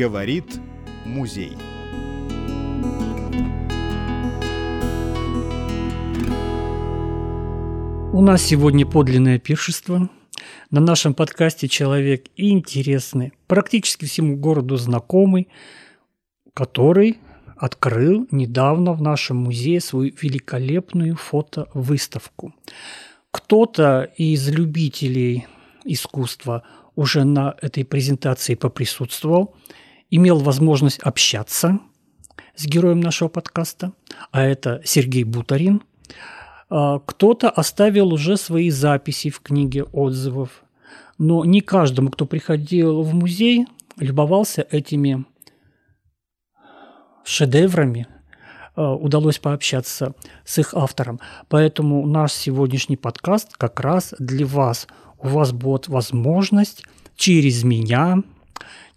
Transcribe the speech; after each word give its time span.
Говорит 0.00 0.58
музей. 1.04 1.52
У 8.14 8.22
нас 8.22 8.40
сегодня 8.42 8.86
подлинное 8.86 9.38
пиршество. 9.38 10.08
На 10.70 10.80
нашем 10.80 11.12
подкасте 11.12 11.68
человек 11.68 12.28
интересный, 12.38 13.34
практически 13.46 14.06
всему 14.06 14.38
городу 14.38 14.78
знакомый, 14.78 15.48
который 16.54 17.18
открыл 17.58 18.26
недавно 18.30 18.94
в 18.94 19.02
нашем 19.02 19.36
музее 19.36 19.82
свою 19.82 20.14
великолепную 20.18 21.14
фотовыставку. 21.14 22.54
Кто-то 23.30 24.10
из 24.16 24.48
любителей 24.48 25.46
искусства 25.84 26.62
уже 26.96 27.24
на 27.24 27.54
этой 27.60 27.84
презентации 27.84 28.54
поприсутствовал, 28.54 29.54
имел 30.10 30.38
возможность 30.38 30.98
общаться 31.00 31.78
с 32.56 32.66
героем 32.66 33.00
нашего 33.00 33.28
подкаста, 33.28 33.92
а 34.32 34.42
это 34.42 34.82
Сергей 34.84 35.24
Бутарин. 35.24 35.82
А, 36.68 36.98
кто-то 37.00 37.48
оставил 37.48 38.12
уже 38.12 38.36
свои 38.36 38.70
записи 38.70 39.30
в 39.30 39.40
книге 39.40 39.84
отзывов, 39.84 40.62
но 41.18 41.44
не 41.44 41.60
каждому, 41.60 42.10
кто 42.10 42.26
приходил 42.26 43.02
в 43.02 43.14
музей, 43.14 43.66
любовался 43.96 44.66
этими 44.70 45.24
шедеврами, 47.24 48.06
а, 48.74 48.94
удалось 48.94 49.38
пообщаться 49.38 50.14
с 50.44 50.58
их 50.58 50.74
автором. 50.74 51.20
Поэтому 51.48 52.06
наш 52.06 52.32
сегодняшний 52.32 52.96
подкаст 52.96 53.56
как 53.56 53.80
раз 53.80 54.14
для 54.18 54.46
вас. 54.46 54.86
У 55.18 55.28
вас 55.28 55.52
будет 55.52 55.88
возможность 55.88 56.84
через 57.16 57.62
меня 57.62 58.22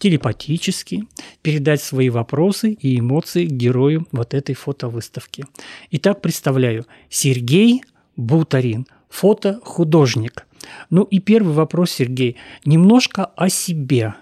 телепатически 0.03 1.07
передать 1.41 1.81
свои 1.81 2.09
вопросы 2.09 2.71
и 2.71 2.99
эмоции 2.99 3.45
герою 3.45 4.05
вот 4.11 4.33
этой 4.33 4.53
фотовыставки. 4.53 5.45
Итак, 5.91 6.19
представляю. 6.21 6.85
Сергей 7.09 7.85
Бутарин, 8.17 8.85
фотохудожник. 9.07 10.45
Ну 10.89 11.03
и 11.03 11.19
первый 11.19 11.53
вопрос, 11.53 11.91
Сергей. 11.91 12.35
Немножко 12.65 13.23
о 13.23 13.47
себе. 13.47 14.15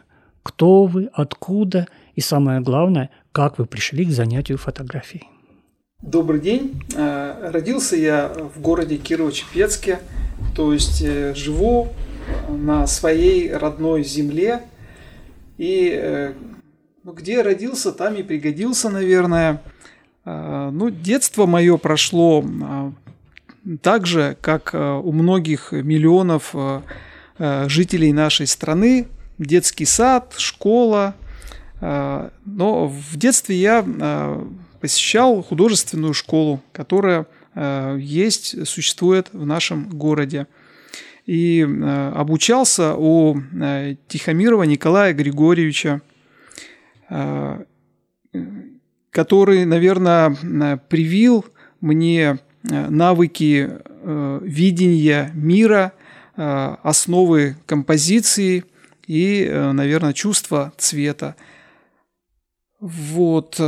Кто 0.44 0.84
вы, 0.86 1.10
откуда 1.14 1.88
и 2.14 2.22
самое 2.22 2.62
главное, 2.62 3.10
как 3.32 3.58
вы 3.58 3.66
пришли 3.66 4.06
к 4.06 4.12
занятию 4.12 4.60
фотографией? 4.60 5.24
Добрый 6.00 6.42
день. 6.42 6.80
Э, 6.96 7.50
родился 7.52 7.96
я 7.96 8.32
в 8.56 8.62
городе 8.62 8.98
Кирово-Чепецке, 8.98 9.98
то 10.56 10.74
есть 10.74 11.02
э, 11.02 11.34
живу 11.34 11.88
на 12.50 12.86
своей 12.86 13.52
родной 13.52 14.04
земле. 14.04 14.62
И 15.58 15.92
э, 15.94 16.34
где 17.04 17.42
родился, 17.42 17.92
там 17.92 18.16
и 18.16 18.24
пригодился, 18.24 18.90
наверное. 18.90 19.62
Ну, 20.24 20.92
детство 20.92 21.48
мое 21.48 21.78
прошло 21.78 22.46
так 23.82 24.06
же, 24.06 24.38
как 24.40 24.76
у 24.76 25.12
многих 25.12 25.72
миллионов 25.72 26.54
жителей 27.40 28.14
нашей 28.14 28.46
страны. 28.46 29.08
Детский 29.40 29.86
сад, 29.86 30.36
школа. 30.38 31.16
Но 31.80 32.88
в 32.88 33.18
детстве 33.18 33.56
я 33.56 33.84
посещал 34.82 35.42
художественную 35.44 36.14
школу, 36.14 36.60
которая 36.74 37.28
э, 37.54 37.98
есть, 38.00 38.68
существует 38.68 39.30
в 39.32 39.46
нашем 39.46 39.88
городе. 39.90 40.48
И 41.26 41.62
э, 41.62 42.12
обучался 42.16 42.96
у 42.96 43.38
э, 43.40 43.96
Тихомирова 44.08 44.64
Николая 44.64 45.14
Григорьевича, 45.14 46.02
который, 49.10 49.66
наверное, 49.66 50.78
привил 50.88 51.44
мне 51.82 52.40
навыки 52.64 53.70
видения 54.42 55.30
мира, 55.34 55.92
основы 56.38 57.58
композиции 57.66 58.64
и, 59.08 59.46
наверное, 59.74 60.14
чувства 60.14 60.72
цвета. 60.78 61.36
Вот. 62.80 63.60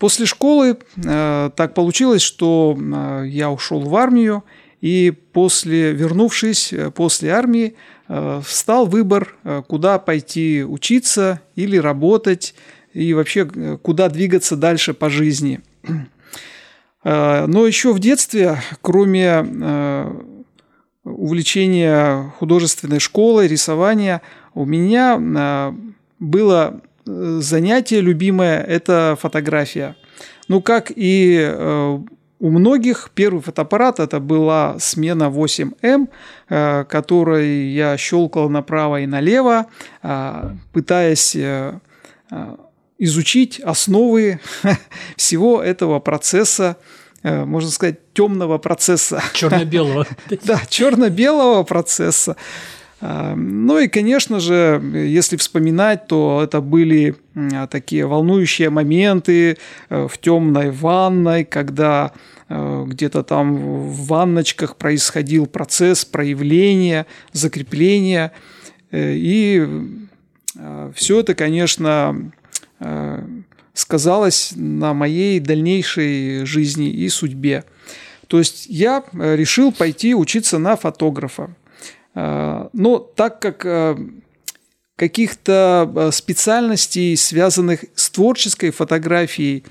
После 0.00 0.24
школы 0.24 0.78
э, 0.96 1.50
так 1.54 1.74
получилось, 1.74 2.22
что 2.22 2.74
э, 2.74 3.24
я 3.26 3.50
ушел 3.50 3.80
в 3.80 3.94
армию, 3.94 4.44
и 4.80 5.10
после, 5.10 5.92
вернувшись 5.92 6.72
э, 6.72 6.90
после 6.90 7.30
армии, 7.30 7.74
э, 8.08 8.40
встал 8.44 8.86
выбор, 8.86 9.34
э, 9.44 9.62
куда 9.66 9.98
пойти 9.98 10.64
учиться 10.64 11.40
или 11.54 11.76
работать, 11.76 12.54
и 12.92 13.14
вообще 13.14 13.44
куда 13.82 14.08
двигаться 14.08 14.56
дальше 14.56 14.94
по 14.94 15.10
жизни. 15.10 15.60
Но 17.04 17.66
еще 17.66 17.94
в 17.94 17.98
детстве, 17.98 18.60
кроме 18.82 20.12
увлечения 21.02 22.34
художественной 22.38 22.98
школой, 22.98 23.48
рисования, 23.48 24.20
у 24.52 24.66
меня 24.66 25.72
было 26.18 26.82
занятие 27.06 28.02
любимое– 28.02 28.60
это 28.68 29.16
фотография. 29.18 29.96
Ну, 30.48 30.60
как 30.60 30.92
и 30.94 32.02
у 32.40 32.50
многих, 32.50 33.10
первый 33.14 33.42
фотоаппарат– 33.42 33.98
это 34.00 34.18
была 34.18 34.78
смена 34.78 35.24
8М, 35.24 36.08
э, 36.48 36.84
которой 36.84 37.68
я 37.68 37.98
щелкал 37.98 38.48
направо 38.48 39.02
и 39.02 39.06
налево, 39.06 39.66
э, 40.02 40.50
пытаясь 40.72 41.36
э, 41.36 41.78
изучить 42.98 43.60
основы 43.60 44.40
всего 45.16 45.62
этого 45.62 46.00
процесса, 46.00 46.76
можно 47.22 47.70
сказать, 47.70 48.14
темного 48.14 48.56
процесса. 48.56 49.22
Черно-белого. 49.34 50.06
Да, 50.44 50.62
черно-белого 50.68 51.64
процесса. 51.64 52.36
Ну 53.00 53.78
и, 53.78 53.88
конечно 53.88 54.40
же, 54.40 54.80
если 54.92 55.36
вспоминать, 55.36 56.06
то 56.06 56.42
это 56.44 56.60
были 56.60 57.16
такие 57.70 58.06
волнующие 58.06 58.68
моменты 58.68 59.56
э, 59.88 60.06
в 60.06 60.18
темной 60.18 60.70
ванной, 60.70 61.44
когда 61.44 62.12
э, 62.48 62.84
где-то 62.86 63.22
там 63.22 63.56
в 63.56 64.06
ванночках 64.06 64.76
происходил 64.76 65.46
процесс 65.46 66.04
проявления, 66.04 67.06
закрепления. 67.32 68.32
Э, 68.90 69.14
и 69.14 69.66
все 70.94 71.20
это, 71.20 71.36
конечно, 71.36 72.32
сказалось 73.72 74.52
на 74.56 74.92
моей 74.94 75.38
дальнейшей 75.38 76.44
жизни 76.44 76.90
и 76.90 77.08
судьбе. 77.08 77.64
То 78.26 78.38
есть 78.38 78.66
я 78.68 79.04
решил 79.12 79.70
пойти 79.70 80.14
учиться 80.16 80.58
на 80.58 80.74
фотографа. 80.74 81.54
Э, 82.20 82.68
но 82.72 82.98
так 82.98 83.40
как 83.40 83.64
э, 83.64 83.96
каких-то 84.96 85.90
э, 85.94 86.10
специальностей, 86.12 87.16
связанных 87.16 87.84
с 87.94 88.10
творческой 88.10 88.70
фотографией, 88.70 89.64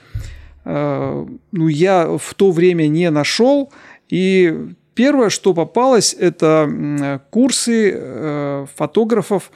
ну, 0.66 1.68
я 1.68 2.18
в 2.18 2.34
то 2.36 2.52
время 2.52 2.88
не 2.88 3.10
нашел. 3.10 3.72
И 4.10 4.68
первое, 4.94 5.30
что 5.30 5.56
попалось, 5.56 6.14
это 6.14 7.22
курсы 7.32 8.68
фотографов 8.76 9.52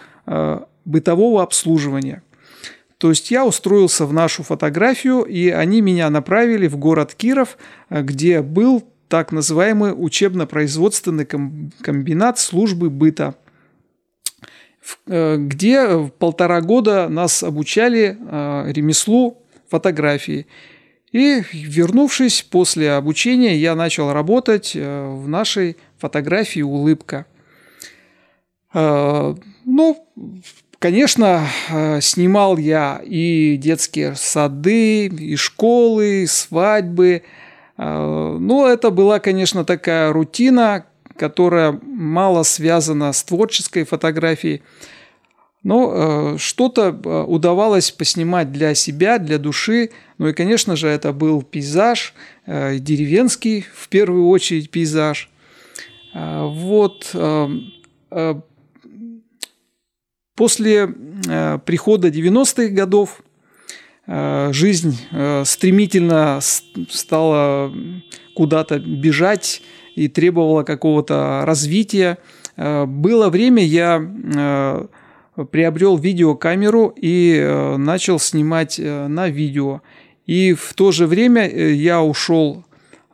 бытового 0.86 1.44
обслуживания. 1.44 2.24
То 2.98 3.09
есть 3.09 3.30
я 3.30 3.46
устроился 3.46 4.08
в 4.08 4.14
нашу 4.14 4.42
фотографию, 4.42 5.24
и 5.24 5.50
они 5.50 5.82
меня 5.82 6.09
направили 6.09 6.68
в 6.68 6.78
город 6.78 7.14
Киров, 7.14 7.58
где 7.92 8.42
был 8.42 8.84
так 9.13 9.31
называемый 9.31 9.94
учебно-производственный 9.96 11.28
комбинат 11.28 12.40
службы 12.40 12.90
быта, 12.90 13.35
э, 15.05 15.38
где 15.38 16.09
полтора 16.17 16.61
года 16.61 17.08
нас 17.09 17.43
обучали 17.43 18.17
э, 18.20 18.72
ремеслу 18.72 19.38
фотографии. 19.70 20.47
И 21.11 21.43
вернувшись 21.53 22.41
после 22.41 22.93
обучения, 22.93 23.55
я 23.55 23.76
начал 23.76 24.14
работать 24.14 24.72
э, 24.73 25.08
в 25.08 25.28
нашей 25.28 25.78
фотографии 25.99 26.61
«Улыбка». 26.61 27.28
Ну, 28.73 30.08
конечно, 30.79 31.47
снимал 32.02 32.58
я 32.58 32.99
и 33.05 33.58
детские 33.58 34.16
сады, 34.16 35.05
и 35.05 35.35
школы, 35.35 36.23
и 36.23 36.26
свадьбы– 36.26 37.22
а, 37.78 38.37
ну, 38.37 38.67
это 38.67 38.90
была, 38.90 39.20
конечно, 39.20 39.66
такая 39.66 40.14
рутина, 40.14 40.85
которая 41.17 41.79
мало 41.84 42.43
связана 42.43 43.14
с 43.14 43.23
творческой 43.23 43.84
фотографией. 43.84 44.61
Но 45.64 46.34
э, 46.34 46.37
что-то 46.40 46.90
э, 46.90 47.23
удавалось 47.23 47.90
поснимать 47.91 48.52
для 48.52 48.75
себя, 48.75 49.17
для 49.17 49.37
души. 49.37 49.91
Ну 50.17 50.28
и, 50.28 50.34
конечно 50.34 50.75
же, 50.75 50.90
это 50.90 51.14
был 51.14 51.41
пейзаж, 51.41 52.14
э, 52.46 52.79
деревенский 52.79 53.66
в 53.73 53.87
первую 53.87 54.28
очередь 54.28 54.69
пейзаж. 54.69 55.29
Вот 56.14 57.16
После 60.35 60.87
прихода 60.87 62.09
90-х 62.09 62.67
годов 62.67 63.23
жизнь 64.05 64.97
стремительно 65.46 66.40
стала 66.90 67.73
куда-то 68.35 68.79
бежать 68.79 69.61
и 69.96 70.08
требовала 70.08 70.64
какого-то 70.64 71.44
развития. 71.46 72.17
Было 72.58 73.29
время, 73.29 73.64
я 73.64 74.00
приобрел 75.35 75.97
видеокамеру 75.97 76.94
и 76.96 77.35
э, 77.38 77.78
начал 77.78 78.20
снимать 78.20 78.79
э, 78.79 79.08
на 79.08 79.29
видео. 79.29 79.82
И 80.26 80.53
в 80.53 80.73
то 80.73 80.91
же 80.91 81.08
время 81.08 81.47
э, 81.47 81.73
я 81.73 82.02
ушел 82.02 82.64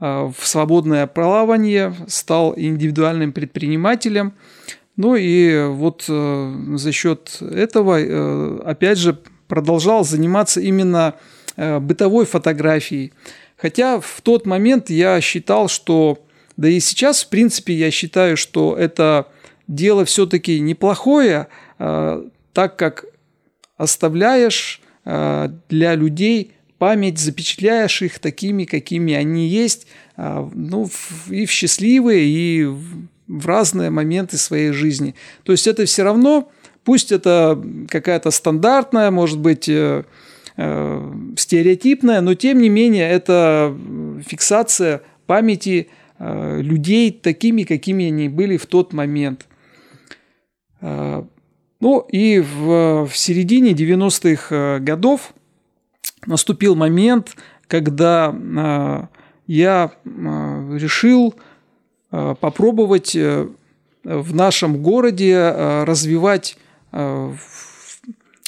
в 0.01 0.33
свободное 0.43 1.07
плавание, 1.07 1.93
стал 2.07 2.53
индивидуальным 2.55 3.33
предпринимателем. 3.33 4.31
Ну 4.95 5.17
и 5.17 5.65
вот 5.67 6.05
за 6.05 6.91
счет 6.93 7.37
этого, 7.41 8.61
опять 8.63 8.97
же, 8.97 9.19
продолжал 9.49 10.05
заниматься 10.05 10.61
именно 10.61 11.15
бытовой 11.57 12.25
фотографией. 12.25 13.11
Хотя 13.57 13.99
в 13.99 14.21
тот 14.21 14.45
момент 14.45 14.89
я 14.89 15.19
считал, 15.19 15.67
что, 15.67 16.19
да 16.55 16.69
и 16.69 16.79
сейчас, 16.79 17.23
в 17.23 17.27
принципе, 17.27 17.73
я 17.73 17.91
считаю, 17.91 18.37
что 18.37 18.77
это 18.77 19.27
дело 19.67 20.05
все-таки 20.05 20.61
неплохое, 20.61 21.47
Э, 21.79 22.21
так 22.53 22.75
как 22.75 23.05
оставляешь 23.77 24.81
э, 25.05 25.49
для 25.69 25.95
людей 25.95 26.51
память, 26.77 27.17
запечатляешь 27.17 28.01
их 28.01 28.19
такими, 28.19 28.65
какими 28.65 29.13
они 29.13 29.47
есть, 29.47 29.87
э, 30.17 30.49
ну, 30.53 30.89
и 31.29 31.45
в 31.45 31.51
счастливые, 31.51 32.25
и 32.25 32.65
в 32.65 33.45
разные 33.45 33.89
моменты 33.89 34.37
своей 34.37 34.71
жизни. 34.71 35.15
То 35.43 35.53
есть 35.53 35.67
это 35.67 35.85
все 35.85 36.03
равно, 36.03 36.51
пусть 36.83 37.11
это 37.11 37.61
какая-то 37.87 38.31
стандартная, 38.31 39.11
может 39.11 39.37
быть, 39.39 39.65
стереотипная, 39.65 42.21
но 42.21 42.33
тем 42.33 42.59
не 42.59 42.69
менее 42.69 43.07
это 43.09 43.77
фиксация 44.25 45.03
памяти 45.25 45.87
людей 46.19 47.11
такими, 47.11 47.63
какими 47.63 48.07
они 48.07 48.27
были 48.27 48.57
в 48.57 48.65
тот 48.65 48.91
момент. 48.91 49.45
Ну 51.79 52.05
и 52.09 52.39
в, 52.39 53.07
в 53.07 53.15
середине 53.15 53.71
90-х 53.71 54.53
э, 54.53 54.79
годов 54.79 55.33
наступил 56.25 56.75
момент, 56.75 57.37
когда 57.67 58.35
э, 58.35 59.03
я 59.47 59.91
э, 60.03 60.77
решил 60.77 61.35
э, 62.11 62.35
попробовать 62.39 63.15
э, 63.15 63.47
в 64.03 64.35
нашем 64.35 64.83
городе 64.83 65.31
э, 65.31 65.83
развивать 65.85 66.57
э, 66.57 66.59
э, 66.59 66.63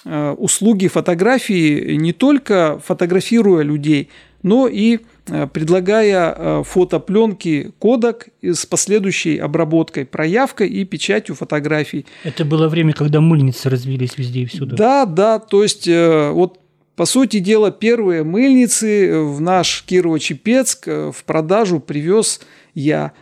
услуги 0.04 0.88
фотографии 0.88 1.94
не 1.94 2.12
только 2.12 2.80
фотографируя 2.84 3.64
людей, 3.64 4.10
но 4.42 4.68
и 4.68 5.00
Э, 5.28 5.48
предлагая 5.48 6.36
э, 6.36 6.64
фотопленки 6.66 7.72
кодек 7.80 8.30
с 8.42 8.66
последующей 8.66 9.38
обработкой, 9.38 10.06
проявкой 10.06 10.68
и 10.68 10.84
печатью 10.84 11.36
фотографий. 11.36 12.06
Это 12.24 12.44
было 12.44 12.68
время, 12.68 12.94
когда 12.94 13.22
мыльницы 13.22 13.70
развились 13.70 14.18
везде 14.18 14.42
и 14.42 14.46
всюду. 14.46 14.76
Да, 14.76 15.06
да, 15.06 15.38
то 15.40 15.62
есть 15.64 15.88
э, 15.88 16.32
вот 16.32 16.60
по 16.96 17.06
сути 17.06 17.40
дела 17.40 17.72
первые 17.72 18.24
мыльницы 18.24 19.22
в 19.22 19.40
наш 19.40 19.86
Кирово-Чепецк 19.88 21.12
в 21.12 21.24
продажу 21.24 21.80
привез 21.80 22.42
я. 22.74 23.14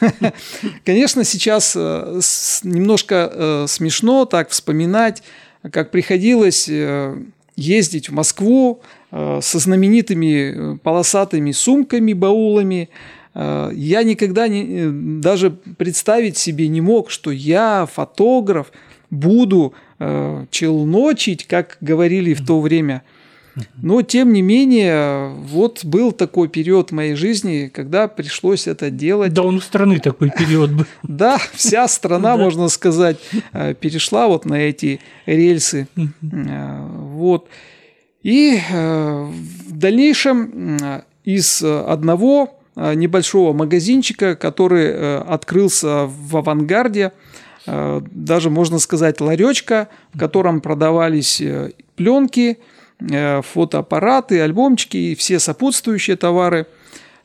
Конечно, 0.84 1.24
сейчас 1.24 1.74
немножко 1.74 3.64
смешно 3.68 4.24
так 4.24 4.50
вспоминать, 4.50 5.22
как 5.72 5.90
приходилось 5.90 6.68
ездить 7.56 8.08
в 8.08 8.12
Москву, 8.12 8.82
Э, 9.12 9.38
со 9.40 9.58
знаменитыми 9.58 10.74
э, 10.74 10.78
полосатыми 10.82 11.52
сумками, 11.52 12.12
баулами. 12.12 12.90
Э, 13.34 13.70
я 13.72 14.02
никогда 14.02 14.48
не, 14.48 15.20
даже 15.20 15.50
представить 15.50 16.36
себе 16.36 16.68
не 16.68 16.80
мог, 16.80 17.10
что 17.10 17.30
я, 17.30 17.88
фотограф, 17.92 18.72
буду 19.10 19.74
челночить, 20.50 21.46
как 21.46 21.78
говорили 21.80 22.34
в 22.34 22.44
то 22.44 22.60
время. 22.60 23.02
Но, 23.76 24.02
тем 24.02 24.32
не 24.32 24.42
менее, 24.42 25.30
вот 25.30 25.84
был 25.84 26.12
такой 26.12 26.48
период 26.48 26.90
в 26.90 26.94
моей 26.94 27.14
жизни, 27.14 27.70
когда 27.72 28.06
пришлось 28.08 28.66
это 28.66 28.90
делать. 28.90 29.32
Да, 29.32 29.42
он 29.42 29.56
у 29.56 29.60
страны 29.60 29.98
такой 29.98 30.30
период 30.30 30.72
был. 30.72 30.84
Да, 31.02 31.38
вся 31.54 31.88
страна, 31.88 32.36
можно 32.36 32.68
сказать, 32.68 33.16
перешла 33.80 34.28
вот 34.28 34.44
на 34.44 34.54
эти 34.54 35.00
рельсы. 35.26 35.88
Вот. 36.20 37.48
И 38.26 38.58
э, 38.58 39.30
в 39.68 39.78
дальнейшем 39.78 40.80
из 41.24 41.62
одного 41.62 42.58
э, 42.74 42.94
небольшого 42.94 43.52
магазинчика, 43.52 44.34
который 44.34 45.20
открылся 45.20 46.06
в 46.06 46.36
авангарде, 46.36 47.12
э, 47.68 48.00
даже 48.10 48.50
можно 48.50 48.80
сказать 48.80 49.20
ларечка, 49.20 49.88
в 50.12 50.18
котором 50.18 50.60
продавались 50.60 51.40
пленки, 51.94 52.58
фотоаппараты, 52.98 54.40
альбомчики 54.40 54.96
и 54.96 55.14
все 55.14 55.38
сопутствующие 55.38 56.16
товары. 56.16 56.66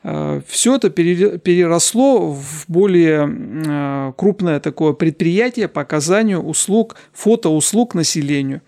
Все 0.02 0.74
это 0.74 0.90
переросло 0.90 2.32
в 2.32 2.64
более 2.68 4.12
крупное 4.16 4.58
такое 4.58 4.92
предприятие 4.94 5.68
по 5.68 5.82
оказанию 5.82 6.42
услуг, 6.42 6.96
фотоуслуг 7.12 7.94
населению 7.94 8.60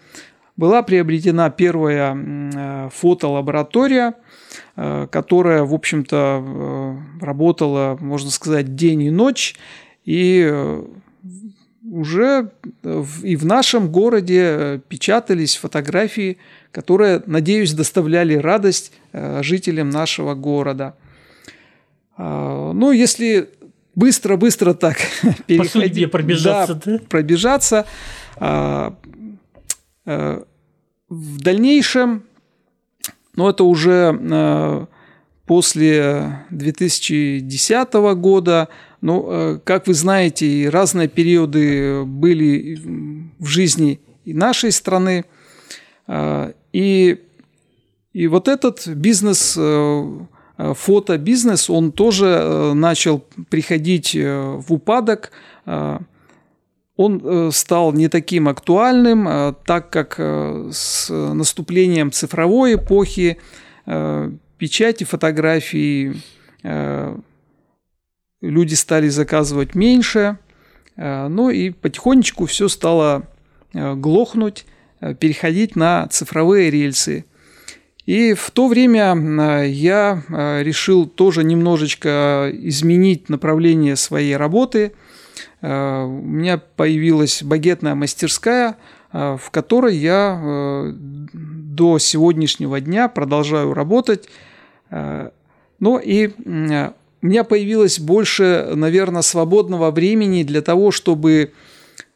была 0.57 0.83
приобретена 0.83 1.51
первая 1.51 2.17
э, 2.17 2.89
фотолаборатория, 2.93 4.15
э, 4.77 5.09
которая, 5.11 5.65
в 5.65 5.75
общем-то, 5.75 6.45
э, 6.45 7.25
работала, 7.25 7.99
можно 8.01 8.31
сказать, 8.31 8.75
день 8.75 9.03
и 9.03 9.11
ночь, 9.11 9.57
и 10.05 10.83
уже 11.91 12.51
и 13.23 13.37
в 13.37 13.45
нашем 13.45 13.93
городе 13.93 14.81
печатались 14.89 15.57
фотографии, 15.57 16.39
которые, 16.71 17.23
надеюсь, 17.27 17.73
доставляли 17.73 18.35
радость 18.35 18.93
жителям 19.13 19.91
нашего 19.91 20.35
города. 20.35 20.97
Ну, 22.17 22.91
если 22.91 23.51
быстро-быстро 23.95 24.73
так 24.75 24.97
переходить, 25.47 25.73
По 25.73 25.81
судьбе 25.81 26.09
пробежаться, 26.09 26.75
да, 26.75 26.93
да? 26.93 26.99
пробежаться, 27.09 27.87
Э, 30.07 30.43
в 31.09 31.41
дальнейшем, 31.41 32.25
но 33.37 33.51
это 33.51 33.65
уже 33.65 34.19
э, 34.19 34.87
после 35.47 36.45
2010 36.51 37.93
года, 38.17 38.69
ну, 39.05 39.27
э, 39.29 39.59
как 39.65 39.87
вы 39.87 39.95
знаете, 39.95 40.69
разные 40.69 41.09
периоды 41.09 42.05
были 42.05 42.81
в 43.39 43.47
жизни 43.47 44.01
и 44.25 44.33
нашей 44.35 44.73
страны. 44.73 45.25
И, 46.73 47.19
и 48.13 48.27
вот 48.27 48.49
этот 48.49 48.87
бизнес, 48.89 49.59
фотобизнес, 50.59 51.71
он 51.71 51.93
тоже 51.93 52.73
начал 52.75 53.25
приходить 53.49 54.15
в 54.15 54.65
упадок 54.69 55.33
он 56.97 57.21
э, 57.25 57.51
стал 57.53 57.93
не 57.93 58.09
таким 58.09 58.49
актуальным, 58.49 59.27
э, 59.27 59.55
так 59.67 59.91
как 59.91 60.15
э, 60.19 60.71
с 60.73 61.13
наступлением 61.13 62.13
цифровой 62.13 62.75
эпохи 62.75 63.39
печати 64.57 65.05
фотографий 65.05 66.23
люди 68.51 68.75
стали 68.75 69.09
заказывать 69.09 69.75
меньше, 69.75 70.39
ну 70.97 71.51
и 71.51 71.71
потихонечку 71.71 72.47
все 72.47 72.69
стало 72.69 73.25
глохнуть, 73.73 74.65
переходить 75.19 75.75
на 75.75 76.07
цифровые 76.07 76.71
рельсы. 76.71 77.25
И 78.07 78.35
в 78.35 78.53
то 78.53 78.69
время 78.69 79.65
я 79.65 80.23
решил 80.63 81.07
тоже 81.07 81.43
немножечко 81.43 82.49
изменить 82.53 83.29
направление 83.29 83.97
своей 83.97 84.37
работы– 84.37 84.93
Э, 85.65 86.05
у 86.05 86.23
меня 86.23 86.59
появилась 86.59 87.43
багетная 87.43 87.95
мастерская, 87.95 88.77
э, 89.13 89.37
в 89.41 89.51
которой 89.51 89.97
я 89.97 90.39
э, 90.39 90.93
до 91.33 91.99
сегодняшнего 91.99 92.81
дня 92.81 93.09
продолжаю 93.09 93.73
работать. 93.73 94.29
Ну 94.91 95.99
и 95.99 96.31
у 97.25 97.27
меня 97.27 97.43
появилось 97.43 97.99
больше, 97.99 98.73
наверное, 98.75 99.23
свободного 99.23 99.91
времени 99.91 100.43
для 100.45 100.61
того, 100.61 100.91
чтобы 100.91 101.53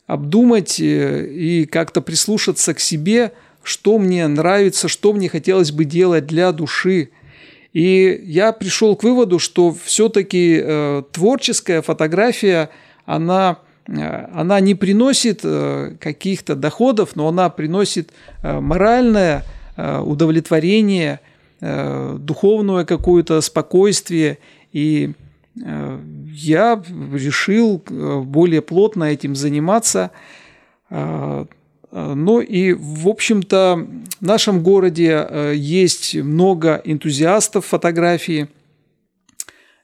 обдумать 0.06 0.76
и 0.78 1.66
как-то 1.70 2.00
прислушаться 2.00 2.74
к 2.74 2.78
себе, 2.78 3.32
что 3.62 3.98
мне 3.98 4.28
нравится, 4.28 4.86
что 4.86 5.12
мне 5.12 5.28
хотелось 5.28 5.72
бы 5.72 5.84
делать 5.84 6.26
для 6.26 6.52
души. 6.52 7.08
И 7.72 8.20
я 8.24 8.52
пришел 8.52 8.94
к 8.96 9.02
выводу, 9.02 9.38
что 9.38 9.74
все-таки 9.84 10.60
э, 10.62 11.02
творческая 11.10 11.82
фотография– 11.82 12.70
она 13.08 13.58
она 13.86 14.60
не 14.60 14.74
приносит 14.74 15.40
каких-то 15.40 16.54
доходов, 16.54 17.16
но 17.16 17.26
она 17.26 17.48
приносит 17.48 18.10
моральное 18.42 19.44
удовлетворение, 19.78 21.20
духовное 21.58 22.84
какое-то 22.84 23.40
спокойствие. 23.40 24.40
И 24.72 25.12
я 26.32 26.82
решил 27.12 27.82
более 27.88 28.62
плотно 28.62 29.04
этим 29.04 29.34
заниматься. 29.34 30.12
Ну 30.90 32.40
и, 32.40 32.72
в 32.74 33.08
общем-то, 33.08 33.86
в 34.20 34.24
нашем 34.24 34.62
городе 34.62 35.52
есть 35.54 36.14
много 36.14 36.80
энтузиастов 36.84 37.66
фотографии– 37.66 38.48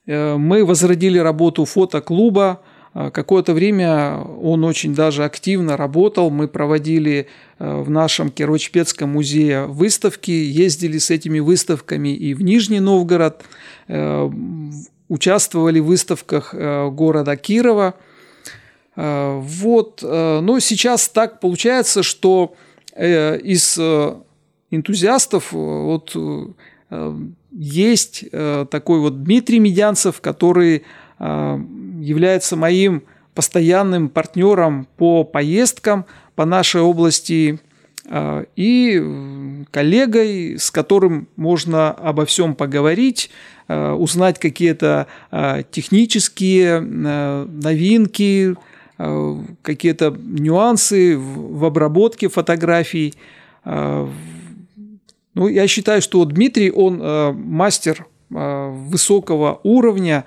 Э, 0.05 0.35
мы 0.37 0.65
возродили 0.65 1.17
работу 1.17 1.65
фотоклуба. 1.65 2.61
Э, 2.93 3.09
какое-то 3.11 3.53
время 3.53 4.17
он 4.19 4.63
очень 4.63 4.93
даже 4.93 5.23
активно 5.23 5.77
работал. 5.77 6.29
Мы 6.29 6.47
проводили 6.47 7.27
э, 7.59 7.81
в 7.81 7.89
нашем 7.89 8.29
Кирово-Чепецком 8.29 9.07
музее 9.07 9.65
выставки, 9.65 10.31
ездили 10.31 10.97
с 10.97 11.09
этими 11.09 11.39
выставками 11.39 12.09
и 12.09 12.33
в 12.33 12.41
Нижний 12.41 12.79
Новгород, 12.79 13.43
участвовали 15.07 15.79
в 15.79 15.85
выставках 15.85 16.53
города 16.53 17.35
Кирова. 17.35 17.93
Вот. 18.95 19.99
Но 20.01 20.59
сейчас 20.59 21.09
так 21.09 21.39
получается, 21.39 22.01
что 22.01 22.55
из 22.97 23.77
энтузиастов 24.71 25.51
вот 25.51 26.15
есть 27.55 28.25
э, 28.31 28.65
такой 28.69 28.99
вот 28.99 29.23
Дмитрий 29.23 29.59
Медянцев, 29.59 30.19
который 30.19 30.83
э, 31.19 31.59
является 32.01 32.57
моим 32.57 33.03
постоянным 33.33 34.09
партнером 34.09 34.87
по 34.97 35.23
поездкам 35.23 36.05
по 36.35 36.45
нашей 36.45 36.81
области 36.81 37.53
э, 37.53 37.57
и 38.07 39.63
коллегой, 39.71 40.59
с 40.59 40.69
которым 40.71 41.27
можно 41.35 41.91
обо 41.91 42.25
всем 42.25 42.55
поговорить, 42.55 43.31
узнать 43.67 44.39
какие-то 44.39 45.07
технические 45.71 46.81
новинки, 46.81 48.55
какие-то 49.61 50.15
нюансы 50.23 51.17
в 51.17 51.65
обработке 51.65 52.29
фотографий, 52.29 53.15
ну, 53.65 55.47
я 55.47 55.67
считаю, 55.67 56.01
что 56.01 56.23
Дмитрий, 56.25 56.71
он 56.71 56.99
мастер 57.35 58.05
высокого 58.29 59.59
уровня 59.63 60.25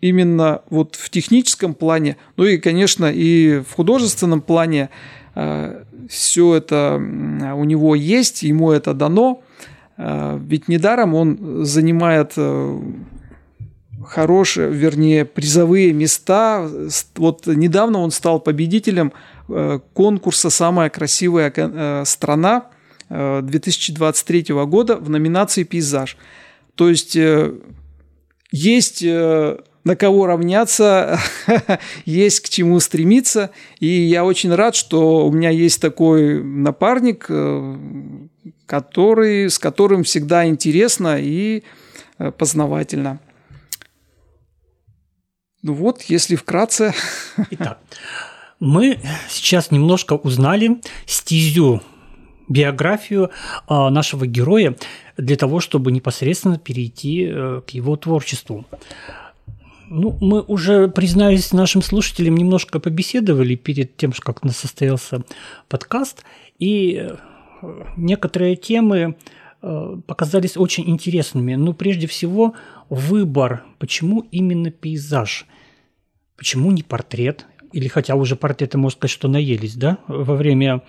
именно 0.00 0.62
вот 0.70 0.94
в 0.94 1.10
техническом 1.10 1.74
плане, 1.74 2.16
ну 2.36 2.44
и, 2.44 2.56
конечно, 2.56 3.10
и 3.12 3.60
в 3.60 3.72
художественном 3.74 4.40
плане 4.40 4.88
все 6.08 6.54
это 6.54 6.96
у 6.96 7.64
него 7.64 7.94
есть, 7.94 8.42
ему 8.42 8.72
это 8.72 8.94
дано. 8.94 9.42
Э, 9.96 10.38
ведь 10.40 10.68
недаром 10.68 11.14
он 11.14 11.64
занимает 11.64 12.32
э, 12.36 12.80
хорошие, 14.06 14.70
вернее, 14.70 15.24
призовые 15.24 15.92
места. 15.92 16.68
Вот 17.16 17.46
недавно 17.46 17.98
он 17.98 18.10
стал 18.10 18.40
победителем 18.40 19.12
э, 19.48 19.80
конкурса 19.92 20.50
«Самая 20.50 20.88
красивая 20.88 22.04
страна» 22.04 22.66
2023 23.10 24.52
года 24.66 24.96
в 24.96 25.08
номинации 25.08 25.62
«Пейзаж». 25.64 26.18
То 26.74 26.90
есть 26.90 27.16
есть 28.52 29.02
на 29.88 29.96
кого 29.96 30.26
равняться, 30.26 31.18
есть 32.04 32.40
к 32.40 32.50
чему 32.50 32.78
стремиться. 32.78 33.50
И 33.80 33.86
я 33.86 34.26
очень 34.26 34.54
рад, 34.54 34.76
что 34.76 35.26
у 35.26 35.32
меня 35.32 35.48
есть 35.48 35.80
такой 35.80 36.42
напарник, 36.44 37.24
э, 37.30 37.76
который, 38.66 39.48
с 39.48 39.58
которым 39.58 40.04
всегда 40.04 40.46
интересно 40.46 41.16
и 41.18 41.62
познавательно. 42.36 43.18
Ну 45.62 45.72
вот, 45.72 46.02
если 46.02 46.36
вкратце. 46.36 46.92
Итак, 47.50 47.78
мы 48.60 49.00
сейчас 49.30 49.70
немножко 49.70 50.14
узнали 50.14 50.82
стезю 51.06 51.80
биографию 52.48 53.30
а, 53.66 53.88
нашего 53.88 54.26
героя 54.26 54.76
для 55.16 55.36
того, 55.36 55.60
чтобы 55.60 55.92
непосредственно 55.92 56.58
перейти 56.58 57.26
э, 57.28 57.62
к 57.66 57.70
его 57.70 57.96
творчеству. 57.96 58.66
Ну, 59.90 60.18
мы 60.20 60.42
уже, 60.42 60.88
признаюсь 60.88 61.52
нашим 61.52 61.80
слушателям, 61.80 62.36
немножко 62.36 62.78
побеседовали 62.78 63.54
перед 63.54 63.96
тем, 63.96 64.12
как 64.12 64.44
у 64.44 64.46
нас 64.46 64.58
состоялся 64.58 65.22
подкаст, 65.68 66.24
и 66.58 67.08
э, 67.08 67.16
некоторые 67.96 68.56
темы 68.56 69.16
э, 69.62 69.96
показались 70.06 70.58
очень 70.58 70.90
интересными. 70.90 71.54
Но 71.54 71.72
прежде 71.72 72.06
всего 72.06 72.54
выбор, 72.90 73.64
почему 73.78 74.26
именно 74.30 74.70
пейзаж, 74.70 75.46
почему 76.36 76.70
не 76.70 76.82
портрет, 76.82 77.46
или 77.72 77.88
хотя 77.88 78.14
уже 78.14 78.36
портреты, 78.36 78.78
можно 78.78 78.96
сказать, 78.96 79.12
что 79.12 79.28
наелись, 79.28 79.74
да, 79.74 79.98
во 80.08 80.34
время 80.34 80.82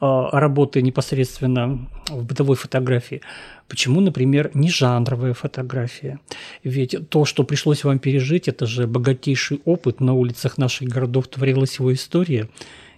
э, 0.00 0.28
работы 0.32 0.82
непосредственно 0.82 1.88
в 2.08 2.24
бытовой 2.24 2.56
фотографии. 2.56 3.20
Почему, 3.68 4.00
например, 4.00 4.50
не 4.54 4.70
жанровая 4.70 5.34
фотография? 5.34 6.20
Ведь 6.62 6.96
то, 7.08 7.24
что 7.24 7.44
пришлось 7.44 7.84
вам 7.84 7.98
пережить, 7.98 8.48
это 8.48 8.66
же 8.66 8.86
богатейший 8.86 9.60
опыт 9.64 10.00
на 10.00 10.14
улицах 10.14 10.58
наших 10.58 10.88
городов 10.88 11.28
творилась 11.28 11.78
его 11.78 11.92
история. 11.92 12.48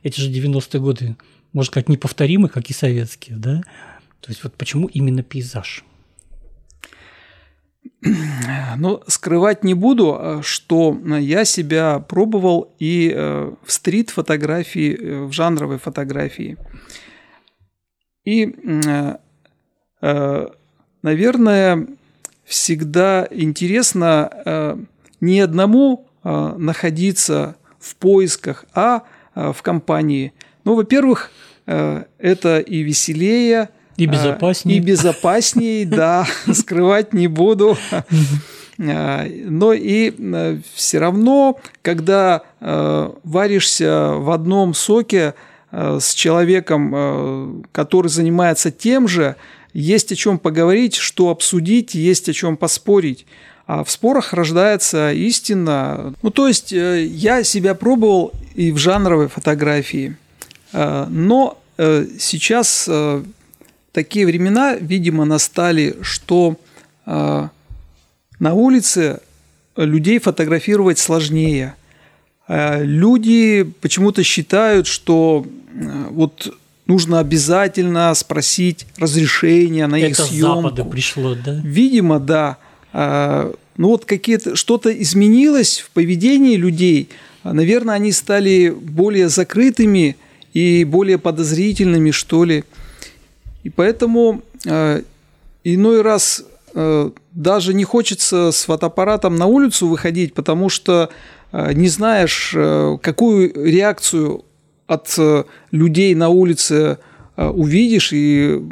Эти 0.03 0.21
же 0.21 0.31
90-е 0.31 0.81
годы, 0.81 1.17
можно 1.53 1.71
сказать, 1.71 1.89
неповторимы, 1.89 2.49
как 2.49 2.71
и 2.71 2.73
советские, 2.73 3.37
да? 3.37 3.63
То 4.21 4.31
есть 4.31 4.43
вот 4.43 4.55
почему 4.55 4.89
именно 4.89 5.23
пейзаж? 5.23 5.85
Но 8.77 9.03
скрывать 9.07 9.65
не 9.65 9.75
буду, 9.75 10.17
э, 10.19 10.41
что 10.43 10.99
я 11.19 11.45
себя 11.45 11.99
пробовал 11.99 12.75
и 12.79 13.13
э, 13.15 13.53
в 13.63 13.73
стрит-фотографии, 13.73 14.95
э, 14.95 15.25
в 15.25 15.33
жанровой 15.33 15.79
фотографии. 15.79 16.57
И, 18.25 18.57
наверное, 21.03 21.87
всегда 22.45 23.29
интересно 23.31 24.77
не 25.21 25.39
одному 25.39 26.09
находиться 26.25 27.55
в 27.79 27.95
поисках, 27.95 28.65
а 28.75 29.05
в 29.37 29.63
компании. 29.63 30.33
Ну, 30.65 30.75
во-первых, 30.75 31.31
это 31.67 32.59
и 32.59 32.83
веселее, 32.83 33.69
и 33.97 34.07
безопаснее. 34.07 34.79
И 34.79 34.81
безопаснее, 34.81 35.87
да, 35.87 36.27
скрывать 36.53 37.13
не 37.13 37.29
буду. 37.29 37.77
А, 38.79 39.27
но 39.45 39.73
и 39.73 40.13
э, 40.17 40.59
все 40.75 40.99
равно, 40.99 41.59
когда 41.83 42.43
э, 42.61 43.11
варишься 43.25 44.13
в 44.17 44.31
одном 44.31 44.75
соке 44.75 45.35
э, 45.73 45.99
с 46.01 46.13
человеком, 46.15 47.65
который 47.73 48.09
занимается 48.09 48.71
тем 48.71 49.09
же, 49.09 49.37
есть 49.73 50.13
о 50.13 50.17
чем 50.17 50.39
поговорить, 50.39 50.95
что 50.95 51.31
обсудить, 51.31 51.95
есть 51.95 52.29
о 52.29 52.33
чем 52.33 52.57
поспорить. 52.57 53.27
А 53.67 53.83
в 53.83 53.91
спорах 53.91 54.33
рождается 54.33 55.13
истина. 55.13 56.15
Ну, 56.23 56.31
то 56.31 56.47
есть 56.47 56.71
я 56.71 57.43
себя 57.43 57.75
пробовал 57.75 58.33
и 58.55 58.71
в 58.71 58.79
жанровой 58.79 59.29
фотографии. 59.29 60.17
Но 60.73 61.59
сейчас 61.77 62.89
такие 63.97 64.27
времена, 64.27 64.77
видимо, 64.79 65.25
настали, 65.25 65.97
что 66.03 66.59
э, 67.07 67.49
на 68.39 68.53
улице 68.53 69.21
людей 69.75 70.19
фотографировать 70.19 70.99
сложнее. 70.99 71.75
Э, 72.47 72.85
люди 72.85 73.63
почему-то 73.81 74.23
считают, 74.23 74.87
что 74.87 75.47
э, 75.47 76.09
вот 76.11 76.55
нужно 76.87 77.21
обязательно 77.21 78.13
спросить 78.15 78.87
разрешение 78.99 79.87
на 79.87 79.97
Это 79.97 80.09
их 80.09 80.17
съемку. 80.19 80.69
Это 80.69 80.85
пришло, 80.85 81.35
да? 81.35 81.59
Видимо, 81.65 82.21
да. 82.21 82.59
Э, 82.93 83.51
ну 83.79 83.89
вот 83.89 84.05
какие-то 84.05 84.57
что-то 84.57 84.91
изменилось 84.91 85.79
в 85.79 85.89
поведении 85.93 86.57
людей. 86.57 87.09
Наверное, 87.45 87.95
они 87.95 88.13
стали 88.13 88.69
более 88.69 89.31
закрытыми 89.31 90.19
и 90.53 90.85
более 90.85 91.17
подозрительными, 91.17 92.11
что 92.11 92.45
ли. 92.45 92.65
И 93.67 93.71
поэтому 93.71 94.43
э, 94.65 95.03
иной 95.65 96.03
раз 96.03 96.45
э, 96.73 97.11
даже 97.33 97.75
не 97.75 97.83
хочется 97.83 98.53
с 98.53 98.65
фотоаппаратом 98.65 99.35
на 99.35 99.47
улицу 99.47 99.89
выходить, 99.89 100.35
потому 100.35 100.69
что 100.69 101.11
э, 101.51 101.73
не 101.73 101.89
знаешь, 101.89 102.53
э, 102.55 102.97
какую 103.03 103.53
реакцию 103.53 104.45
от 104.87 105.13
э, 105.19 105.43
людей 105.73 106.15
на 106.15 106.29
улице 106.29 106.99
э, 107.37 107.49
увидишь 107.49 108.13
и 108.13 108.63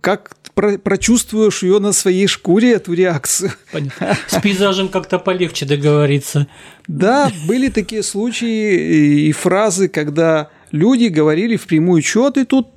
как 0.00 0.32
про- 0.56 0.78
прочувствуешь 0.78 1.62
ее 1.62 1.78
на 1.78 1.92
своей 1.92 2.26
шкуре, 2.26 2.72
эту 2.72 2.92
реакцию. 2.92 3.52
Понятно. 3.70 4.18
С 4.26 4.40
пейзажем 4.40 4.88
как-то 4.88 5.20
полегче 5.20 5.64
договориться. 5.64 6.48
Да, 6.88 7.30
были 7.46 7.68
такие 7.68 8.02
случаи 8.02 9.28
и 9.28 9.30
фразы, 9.30 9.86
когда 9.86 10.50
люди 10.72 11.06
говорили 11.06 11.56
впрямую, 11.56 12.02
что 12.02 12.30
ты 12.30 12.44
тут 12.44 12.68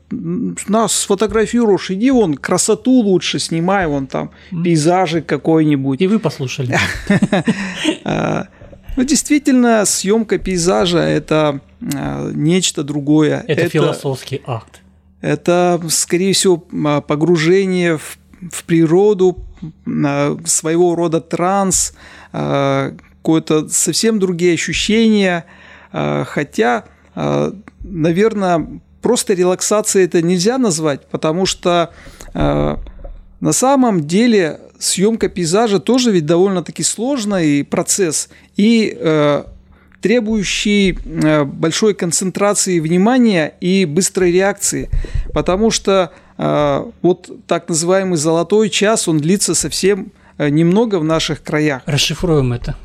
нас 0.67 0.93
сфотографируешь, 0.93 1.91
иди 1.91 2.11
вон 2.11 2.35
красоту 2.35 2.91
лучше 2.91 3.39
снимай, 3.39 3.87
вон 3.87 4.07
там 4.07 4.31
пейзажик 4.51 5.25
какой-нибудь. 5.25 6.01
И 6.01 6.07
вы 6.07 6.19
послушали. 6.19 6.77
А, 8.05 8.47
Ну, 8.95 9.03
действительно, 9.03 9.85
съемка 9.85 10.37
пейзажа– 10.37 10.99
это 10.99 11.61
а, 11.95 12.31
нечто 12.31 12.83
другое. 12.83 13.43
Это 13.47 13.69
философский 13.69 14.41
акт. 14.45 14.81
Это, 15.21 15.81
скорее 15.89 16.33
всего, 16.33 16.63
а, 16.85 17.01
погружение 17.01 17.97
в, 17.97 18.17
в 18.51 18.63
природу, 18.65 19.37
своего 20.45 20.93
рода 20.93 21.21
транс, 21.21 21.93
какое-то 22.33 23.69
совсем 23.69 24.19
другие 24.19 24.55
ощущения. 24.55 25.45
Хотя, 25.93 26.83
наверное, 27.15 28.81
просто 29.01 29.33
релаксацией 29.33 30.05
это 30.05 30.21
нельзя 30.21 30.57
назвать, 30.57 31.05
потому 31.07 31.45
что 31.45 31.91
а, 32.33 32.79
на 33.39 33.51
самом 33.51 34.07
деле 34.07 34.61
съемка 34.79 35.27
пейзажа 35.27 35.79
тоже 35.79 36.11
ведь 36.11 36.25
довольно-таки 36.25 36.81
сложный 36.83 37.63
процесс 37.65 38.29
и 38.55 38.97
э, 38.97 39.43
требующий 40.01 40.97
э, 41.03 41.43
большой 41.43 41.93
концентрации 41.93 42.79
внимания 42.79 43.53
и 43.59 43.85
быстрой 43.85 44.31
реакции, 44.31 44.89
потому 45.33 45.71
что 45.71 46.11
э, 46.37 46.85
вот 47.01 47.29
так 47.47 47.69
называемый 47.69 48.17
золотой 48.17 48.69
час, 48.69 49.07
он 49.07 49.19
длится 49.19 49.55
совсем 49.55 50.11
немного 50.37 50.99
в 50.99 51.03
наших 51.03 51.43
краях. 51.43 51.83
Расшифруем 51.85 52.53
это. 52.53 52.75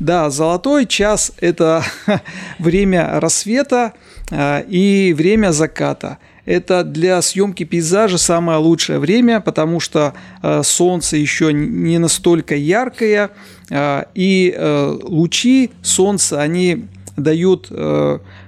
Да, 0.00 0.30
золотой 0.30 0.86
час– 0.86 1.30
это 1.40 1.84
время 2.58 3.20
рассвета 3.20 3.92
э, 4.30 4.64
и 4.66 5.12
время 5.12 5.52
заката. 5.52 6.16
Это 6.46 6.84
для 6.84 7.20
съемки 7.20 7.64
пейзажа 7.64 8.16
самое 8.16 8.58
лучшее 8.58 8.98
время, 8.98 9.40
потому 9.40 9.78
что 9.78 10.14
э, 10.42 10.62
солнце 10.64 11.18
еще 11.18 11.52
не 11.52 11.98
настолько 11.98 12.56
яркое, 12.56 13.30
э, 13.68 14.04
и 14.14 14.56
лучи 15.02 15.70
солнца, 15.82 16.40
они 16.40 16.86
дают 17.18 17.70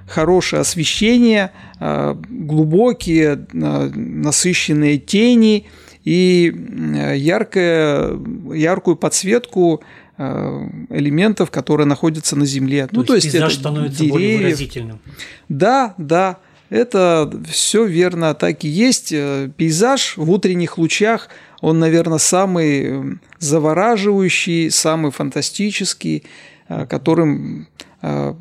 хорошее 0.07 0.61
освещение, 0.61 1.51
глубокие, 1.79 3.45
насыщенные 3.53 4.97
тени 4.97 5.67
и 6.03 6.51
яркое, 7.15 8.17
яркую 8.51 8.95
подсветку 8.95 9.83
элементов, 10.17 11.49
которые 11.49 11.87
находятся 11.87 12.35
на 12.35 12.45
Земле. 12.45 12.87
То 12.87 12.97
ну, 12.97 13.03
то 13.03 13.15
есть, 13.15 13.31
пейзаж 13.31 13.55
становится 13.55 13.99
деревьев. 13.99 14.13
более 14.13 14.37
выразительным. 14.37 14.99
Да, 15.49 15.95
да. 15.97 16.37
Это 16.73 17.31
все 17.47 17.85
верно, 17.85 18.33
так 18.33 18.63
и 18.63 18.67
есть. 18.67 19.13
Э, 19.13 19.47
Пейзаж 19.55 20.17
в 20.17 20.31
утренних 20.31 20.79
лучах, 20.79 21.29
он, 21.61 21.77
наверное, 21.77 22.17
самый 22.17 23.19
завораживающий, 23.37 24.71
самый 24.71 25.11
фантастический, 25.11 26.23
э, 26.69 26.87
которым 26.87 27.67
э, 28.01 28.33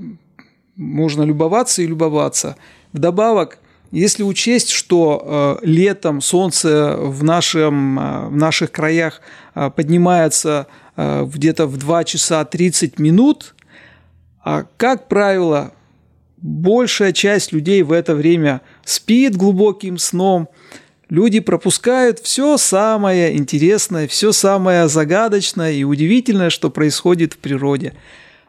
можно 0.76 1.24
любоваться 1.24 1.82
и 1.82 1.86
любоваться. 1.86 2.56
Вдобавок, 2.94 3.58
если 3.90 4.22
учесть, 4.22 4.70
что 4.70 5.58
летом 5.62 6.22
солнце 6.22 6.96
в, 6.96 7.22
нашем, 7.22 7.96
в 8.30 8.34
наших 8.34 8.72
краях 8.72 9.20
поднимается 9.52 10.66
где-то 10.96 11.66
в 11.66 11.76
2 11.78 12.04
часа 12.04 12.44
30 12.44 12.98
минут, 12.98 13.54
а, 14.44 14.66
как 14.76 15.08
правило, 15.08 15.72
большая 16.38 17.12
часть 17.12 17.52
людей 17.52 17.82
в 17.82 17.92
это 17.92 18.14
время 18.14 18.60
спит 18.84 19.36
глубоким 19.36 19.98
сном. 19.98 20.48
Люди 21.08 21.40
пропускают 21.40 22.18
все 22.18 22.56
самое 22.56 23.36
интересное, 23.36 24.08
все 24.08 24.32
самое 24.32 24.88
загадочное 24.88 25.72
и 25.72 25.84
удивительное, 25.84 26.50
что 26.50 26.70
происходит 26.70 27.34
в 27.34 27.38
природе. 27.38 27.94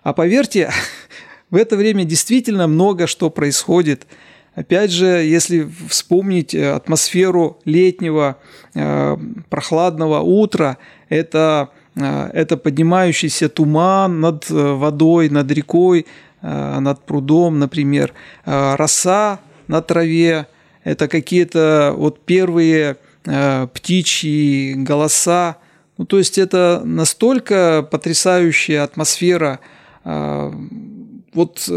А 0.01 0.13
поверьте, 0.13 0.71
в 1.49 1.55
это 1.55 1.75
время 1.75 2.05
действительно 2.05 2.67
много 2.67 3.05
что 3.05 3.29
происходит. 3.29 4.07
Опять 4.55 4.91
же, 4.91 5.05
если 5.05 5.67
вспомнить 5.89 6.53
э, 6.53 6.71
атмосферу 6.71 7.59
летнего 7.65 8.37
э, 8.75 9.17
прохладного 9.49 10.19
утра, 10.19 10.77
это, 11.09 11.69
э, 11.71 11.82
это 11.95 12.57
поднимающийся 12.57 13.49
туман 13.49 14.19
над 14.19 14.49
водой, 14.49 15.29
над 15.29 15.51
рекой, 15.51 16.05
Э, 16.43 16.79
над 16.79 17.05
прудом, 17.05 17.57
например, 17.57 18.13
э, 18.45 18.75
роса 18.75 19.39
на 19.67 19.81
траве, 19.81 20.47
это 20.83 21.07
какие-то 21.07 21.93
вот 21.95 22.19
первые 22.25 22.97
э, 23.23 23.67
птичьи 23.73 24.73
голоса. 24.73 25.55
Ну, 25.97 26.05
то 26.05 26.17
есть 26.17 26.37
это 26.37 26.81
настолько 26.83 27.87
потрясающая 27.89 28.83
атмосфера. 28.83 29.59
Вот 30.03 31.69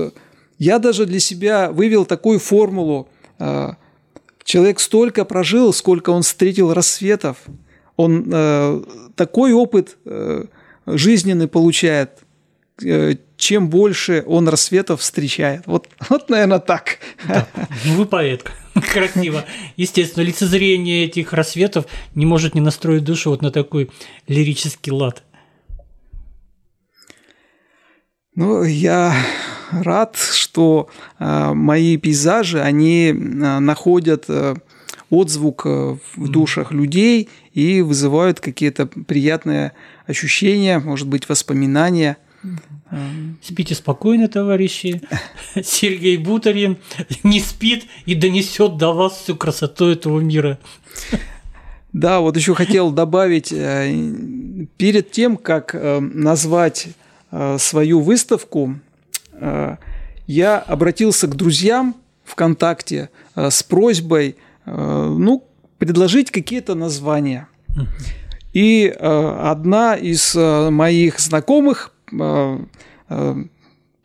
я 0.58 0.78
даже 0.78 1.06
для 1.06 1.20
себя 1.20 1.70
вывел 1.70 2.06
такую 2.06 2.40
формулу. 2.40 3.08
Человек 4.42 4.80
столько 4.80 5.24
прожил, 5.26 5.72
сколько 5.74 6.10
он 6.10 6.22
встретил 6.22 6.72
рассветов. 6.72 7.36
Он 7.96 8.84
такой 9.14 9.52
опыт 9.52 9.96
жизненный 10.86 11.48
получает, 11.48 12.20
чем 13.36 13.68
больше 13.68 14.24
он 14.26 14.48
рассветов 14.48 15.00
встречает. 15.00 15.62
Вот, 15.66 15.88
вот 16.08 16.28
наверное, 16.28 16.58
так. 16.58 16.98
Да. 17.26 17.46
Ну, 17.84 17.94
вы 17.94 18.06
поэт. 18.06 18.50
Красиво. 18.92 19.44
Естественно, 19.76 20.22
лицезрение 20.22 21.04
этих 21.04 21.32
рассветов 21.32 21.86
не 22.14 22.26
может 22.26 22.54
не 22.54 22.60
настроить 22.60 23.04
душу 23.04 23.30
вот 23.30 23.42
на 23.42 23.50
такой 23.50 23.90
лирический 24.26 24.92
лад. 24.92 25.22
Ну, 28.34 28.64
я 28.64 29.14
рад, 29.70 30.16
что 30.16 30.90
э, 31.18 31.52
мои 31.54 31.96
пейзажи, 31.96 32.60
они 32.60 33.08
э, 33.08 33.12
находят 33.14 34.26
э, 34.28 34.56
отзвук 35.08 35.62
э, 35.64 35.96
в 36.16 36.28
душах 36.28 36.70
людей 36.70 37.30
и 37.56 37.80
вызывают 37.82 38.38
какие-то 38.38 38.86
приятные 38.86 39.72
ощущения, 40.06 40.78
может 40.78 41.08
быть, 41.08 41.28
воспоминания– 41.28 42.16
Спите 43.42 43.74
спокойно, 43.74 44.28
товарищи. 44.28 45.02
Сергей 45.64 46.16
Бутарин 46.16 46.76
не 47.24 47.40
спит 47.40 47.84
и 48.04 48.14
донесет 48.14 48.76
до 48.76 48.92
вас 48.92 49.14
всю 49.14 49.36
красоту 49.36 49.86
этого 49.86 50.20
мира. 50.20 50.58
Да, 51.92 52.20
вот 52.20 52.36
еще 52.36 52.54
хотел 52.54 52.92
добавить, 52.92 53.50
э, 53.52 53.92
перед 54.76 55.10
тем, 55.10 55.36
как 55.36 55.74
э, 55.74 55.98
назвать 55.98 56.88
э, 57.30 57.56
свою 57.58 58.00
выставку, 58.00 58.78
я 60.26 60.58
обратился 60.58 61.26
к 61.26 61.36
друзьям 61.36 61.94
ВКонтакте 62.24 63.10
с 63.34 63.62
просьбой, 63.62 64.36
ну, 64.64 65.44
предложить 65.78 66.30
какие-то 66.30 66.74
названия. 66.74 67.48
И 68.52 68.86
одна 68.88 69.96
из 69.96 70.34
моих 70.34 71.20
знакомых 71.20 71.92
э, 72.12 72.58
э, 73.08 73.34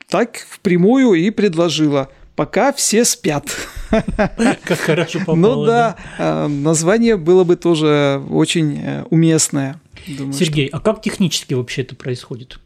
так 0.08 0.38
впрямую 0.50 1.14
и 1.14 1.30
предложила 1.30 2.10
пока 2.36 2.74
все 2.74 3.06
спят. 3.06 3.46
Как 3.90 4.80
хорошо 4.80 5.20
попало. 5.20 5.36
Ну 5.36 5.66
да, 5.66 5.96
да, 6.18 6.48
название 6.48 7.18
было 7.18 7.44
бы 7.44 7.56
тоже 7.56 8.24
очень 8.30 8.78
э, 8.78 9.04
уместное. 9.10 9.80
Думаю, 10.08 10.34
Сергей, 10.34 10.70
что... 10.70 10.78
а 10.78 10.80
как 10.80 11.02
технически 11.02 11.54
вообще 11.54 11.82
это 11.82 11.96
происходит? 11.96 12.60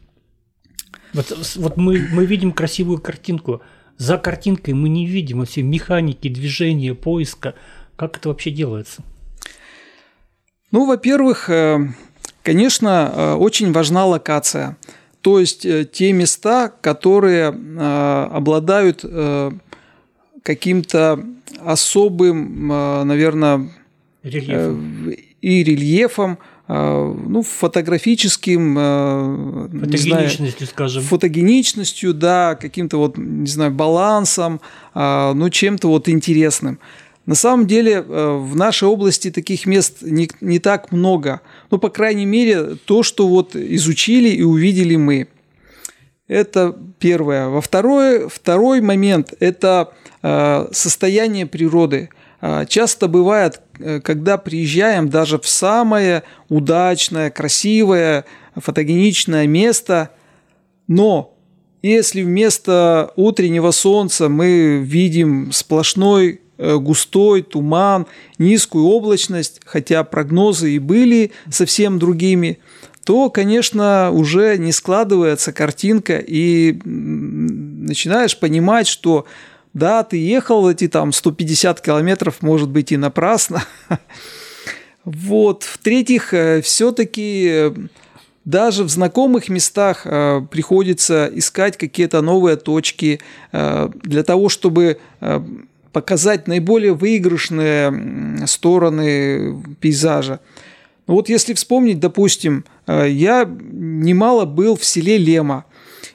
Вот, 1.12 1.36
вот 1.56 1.76
мы, 1.76 2.08
мы 2.12 2.24
видим 2.26 2.52
красивую 2.52 3.00
картинку, 3.00 3.60
за 3.96 4.18
картинкой 4.18 4.74
мы 4.74 4.88
не 4.88 5.06
видим 5.06 5.44
все 5.44 5.62
механики, 5.62 6.28
движения, 6.28 6.94
поиска. 6.94 7.54
Как 7.96 8.16
это 8.18 8.28
вообще 8.28 8.50
делается? 8.50 9.02
Ну, 10.70 10.86
во-первых, 10.86 11.50
э, 11.50 11.78
конечно, 12.42 13.36
очень 13.38 13.72
важна 13.72 14.06
локация 14.06 14.76
то 15.26 15.40
есть 15.40 15.66
э, 15.66 15.84
те 15.84 16.12
места, 16.12 16.72
которые 16.80 17.52
э, 17.52 18.28
обладают 18.30 19.00
э, 19.02 19.50
каким-то 20.44 21.18
особым, 21.64 22.68
наверное, 22.68 23.68
рельефом. 24.22 25.10
и 25.42 25.64
рельефом, 25.64 26.38
ну, 26.68 27.42
фотографическим, 27.42 28.76
фотогеничностью, 29.80 30.66
скажем. 30.68 31.02
Фотогеничностью, 31.02 32.14
да, 32.14 32.54
каким-то 32.54 32.98
вот, 32.98 33.18
не 33.18 33.48
знаю, 33.48 33.72
балансом, 33.72 34.60
ну, 34.94 35.50
чем-то 35.50 35.88
вот 35.88 36.08
интересным. 36.08 36.78
На 37.26 37.34
самом 37.34 37.66
деле 37.66 38.00
в 38.02 38.54
нашей 38.56 38.88
области 38.88 39.30
таких 39.30 39.66
мест 39.66 39.98
не, 40.00 40.30
не 40.40 40.58
так 40.58 40.92
много. 40.92 41.40
Ну, 41.70 41.78
по 41.78 41.90
крайней 41.90 42.24
мере, 42.26 42.76
то, 42.84 43.02
что 43.02 43.26
вот 43.28 43.54
изучили 43.56 44.28
и 44.28 44.42
увидели 44.42 44.96
мы. 44.96 45.28
Это 46.28 46.76
первое. 46.98 47.48
Во 47.48 47.60
второе, 47.60 48.28
второй 48.28 48.80
момент– 48.80 49.34
это 49.40 49.92
состояние 50.72 51.46
природы. 51.46 52.10
Часто 52.68 53.08
бывает, 53.08 53.60
когда 54.04 54.38
приезжаем 54.38 55.08
даже 55.08 55.38
в 55.38 55.48
самое 55.48 56.22
удачное, 56.48 57.30
красивое, 57.30 58.24
фотогеничное 58.54 59.46
место, 59.46 60.10
но 60.88 61.36
если 61.82 62.22
вместо 62.22 63.12
утреннего 63.16 63.70
солнца 63.70 64.28
мы 64.28 64.78
видим 64.82 65.52
сплошной 65.52 66.32
э, 66.32 66.45
густой 66.58 67.42
туман, 67.42 68.06
низкую 68.38 68.86
облачность, 68.86 69.60
хотя 69.64 70.04
прогнозы 70.04 70.72
и 70.72 70.78
были 70.78 71.32
совсем 71.50 71.98
другими, 71.98 72.58
то, 73.04 73.30
конечно, 73.30 74.10
уже 74.10 74.58
не 74.58 74.72
складывается 74.72 75.52
картинка, 75.52 76.16
и 76.18 76.78
начинаешь 76.84 78.36
понимать, 78.38 78.88
что 78.88 79.26
да, 79.76 80.02
ты 80.02 80.16
ехал 80.16 80.68
эти 80.68 80.88
там 80.88 81.12
150 81.12 81.80
километров, 81.82 82.40
может 82.40 82.70
быть, 82.70 82.92
и 82.92 82.96
напрасно. 82.96 83.62
Вот. 85.04 85.62
В-третьих, 85.62 86.34
э, 86.34 86.60
все-таки 86.62 87.48
э, 87.48 87.74
даже 88.44 88.82
в 88.82 88.88
знакомых 88.88 89.48
местах 89.48 90.02
э, 90.04 90.40
приходится 90.50 91.30
искать 91.32 91.76
какие-то 91.76 92.22
новые 92.22 92.56
точки 92.56 93.20
э, 93.52 93.88
для 94.02 94.24
того, 94.24 94.48
чтобы 94.48 94.98
э, 95.20 95.40
показать 95.96 96.46
наиболее 96.46 96.92
выигрышные 96.92 98.46
стороны 98.46 99.56
пейзажа. 99.80 100.40
Ну 101.06 101.14
вот 101.14 101.30
если 101.30 101.54
вспомнить, 101.54 102.00
допустим, 102.00 102.66
э, 102.86 103.08
я 103.08 103.48
немало 103.48 104.44
был 104.44 104.76
в 104.76 104.84
селе 104.84 105.16
Лема. 105.16 105.64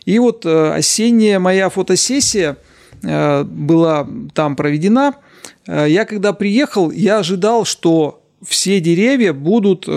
И 0.06 0.20
вот 0.20 0.46
э, 0.46 0.74
осенняя 0.74 1.40
моя 1.40 1.70
фотосессия 1.70 2.58
э, 3.02 3.44
была 3.44 4.08
там 4.36 4.56
проведена. 4.56 5.16
Я 5.66 6.06
когда 6.06 6.34
приехал, 6.34 6.92
я 6.92 7.18
ожидал, 7.18 7.66
что 7.66 8.22
все 8.46 8.80
деревья 8.82 9.34
будут 9.34 9.90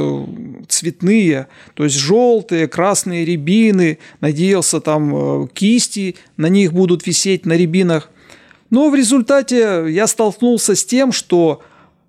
цветные, 0.68 1.48
то 1.74 1.84
есть 1.84 1.96
желтые, 1.96 2.68
красные 2.68 3.26
рябины, 3.26 3.98
надеялся 4.20 4.80
там 4.80 5.46
кисти 5.48 6.16
на 6.38 6.48
них 6.48 6.72
будут 6.72 7.06
висеть 7.06 7.44
на 7.44 7.52
рябинах. 7.52 8.10
Но 8.74 8.90
в 8.90 8.96
результате 8.96 9.84
я 9.88 10.08
столкнулся 10.08 10.74
с 10.74 10.84
тем, 10.84 11.12
что 11.12 11.62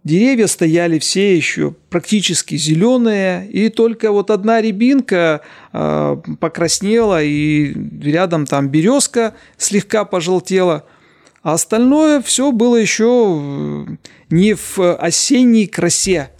деревья 0.03 0.47
стояли 0.47 0.97
все 0.97 1.37
еще 1.37 1.75
практически 1.91 2.57
зеленые, 2.57 3.47
и 3.51 3.69
только 3.69 4.11
вот 4.11 4.31
одна 4.31 4.61
рябинка 4.61 5.41
э, 5.71 6.17
покраснела, 6.39 7.21
и 7.21 7.71
рядом 8.01 8.47
там 8.47 8.69
березка 8.69 9.35
слегка 9.57 10.05
пожелтела, 10.05 10.85
а 11.43 11.53
остальное 11.53 12.19
все 12.23 12.51
было 12.51 12.77
еще 12.77 13.85
не 14.31 14.55
в 14.55 14.79
осенней 14.79 15.67
красе. 15.67 16.31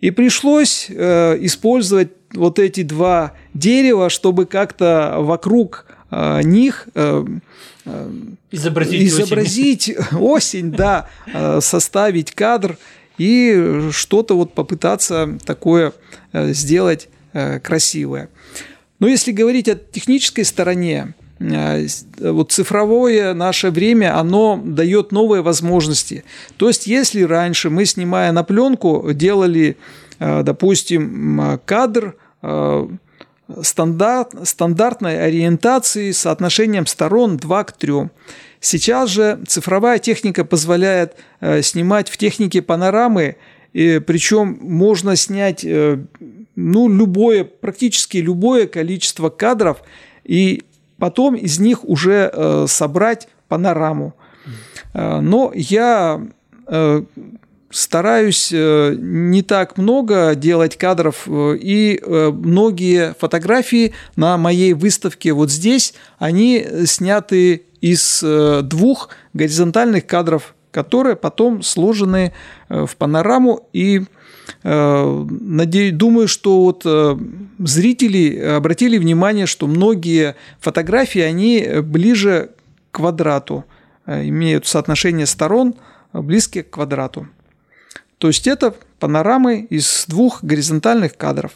И 0.00 0.10
пришлось 0.10 0.88
э, 0.90 1.38
использовать 1.40 2.10
вот 2.34 2.58
эти 2.58 2.82
два 2.82 3.32
дерева, 3.54 4.10
чтобы 4.10 4.44
как-то 4.44 5.14
вокруг 5.20 5.86
э, 6.10 6.42
них 6.42 6.86
э, 6.94 7.24
изобразить, 8.50 9.02
изобразить 9.02 9.88
осень. 9.90 10.18
осень, 10.18 10.70
да, 10.72 11.08
э, 11.26 11.60
составить 11.60 12.32
кадр 12.32 12.78
и 13.18 13.88
что-то 13.92 14.36
вот 14.36 14.54
попытаться 14.54 15.38
такое 15.44 15.92
э, 16.32 16.52
сделать 16.52 17.08
красивое. 17.64 18.28
Но 19.00 19.08
если 19.08 19.32
говорить 19.32 19.68
о 19.68 19.74
технической 19.74 20.44
стороне, 20.44 21.14
Э, 21.40 21.86
вот 22.18 22.52
цифровое 22.52 23.34
наше 23.34 23.70
время, 23.70 24.18
оно 24.18 24.60
дает 24.64 25.12
новые 25.12 25.42
возможности. 25.42 26.24
То 26.56 26.68
есть, 26.68 26.86
если 26.86 27.22
раньше 27.22 27.70
мы, 27.70 27.86
снимая 27.86 28.32
на 28.32 28.44
пленку, 28.44 29.12
делали, 29.12 29.76
э, 30.18 30.42
допустим, 30.42 31.60
кадр 31.64 32.16
э, 32.42 32.88
стандарт, 33.62 34.34
стандартной 34.44 35.24
ориентации 35.24 36.10
с 36.12 36.18
соотношением 36.18 36.86
сторон 36.86 37.36
2 37.36 37.64
к 37.64 37.72
3. 37.72 37.92
Сейчас 38.60 39.10
же 39.10 39.40
цифровая 39.46 39.98
техника 39.98 40.44
позволяет 40.44 41.16
снимать 41.60 42.08
в 42.08 42.16
технике 42.16 42.62
панорамы, 42.62 43.36
и 43.74 44.00
причем 44.04 44.58
можно 44.62 45.16
снять 45.16 45.64
ну, 46.56 46.88
любое, 46.88 47.44
практически 47.44 48.18
любое 48.18 48.66
количество 48.66 49.28
кадров, 49.28 49.82
и 50.24 50.62
потом 50.98 51.34
из 51.34 51.58
них 51.58 51.84
уже 51.84 52.30
э, 52.32 52.66
собрать 52.68 53.28
панораму. 53.48 54.14
Э, 54.92 55.20
но 55.20 55.52
я 55.54 56.22
э, 56.66 57.02
стараюсь 57.74 58.50
э, 58.52 58.94
не 58.96 59.42
так 59.42 59.76
много 59.76 60.36
делать 60.36 60.76
кадров, 60.76 61.24
э, 61.26 61.56
и 61.60 62.00
э, 62.00 62.30
многие 62.32 63.14
фотографии 63.18 63.92
на 64.14 64.38
моей 64.38 64.74
выставке 64.74 65.32
вот 65.32 65.50
здесь, 65.50 65.92
они 66.18 66.64
сняты 66.86 67.64
из 67.80 68.24
двух 68.62 69.10
горизонтальных 69.34 70.06
кадров, 70.06 70.54
которые 70.70 71.16
потом 71.16 71.62
сложены 71.62 72.32
в 72.70 72.96
панораму 72.96 73.68
и 73.74 74.04
надеюсь, 74.62 75.92
думаю, 75.92 76.26
что 76.26 76.62
вот 76.62 76.86
зрители 77.58 78.38
обратили 78.38 78.96
внимание, 78.96 79.44
что 79.44 79.66
многие 79.66 80.34
фотографии, 80.60 81.20
они 81.20 81.66
ближе 81.82 82.52
к 82.90 82.96
квадрату, 82.96 83.66
имеют 84.06 84.66
соотношение 84.66 85.26
сторон 85.26 85.74
близкие 86.14 86.64
к 86.64 86.70
квадрату. 86.70 87.28
То 88.24 88.28
есть 88.28 88.46
это 88.46 88.74
панорамы 88.98 89.66
из 89.68 90.06
двух 90.08 90.42
горизонтальных 90.42 91.14
кадров. 91.16 91.52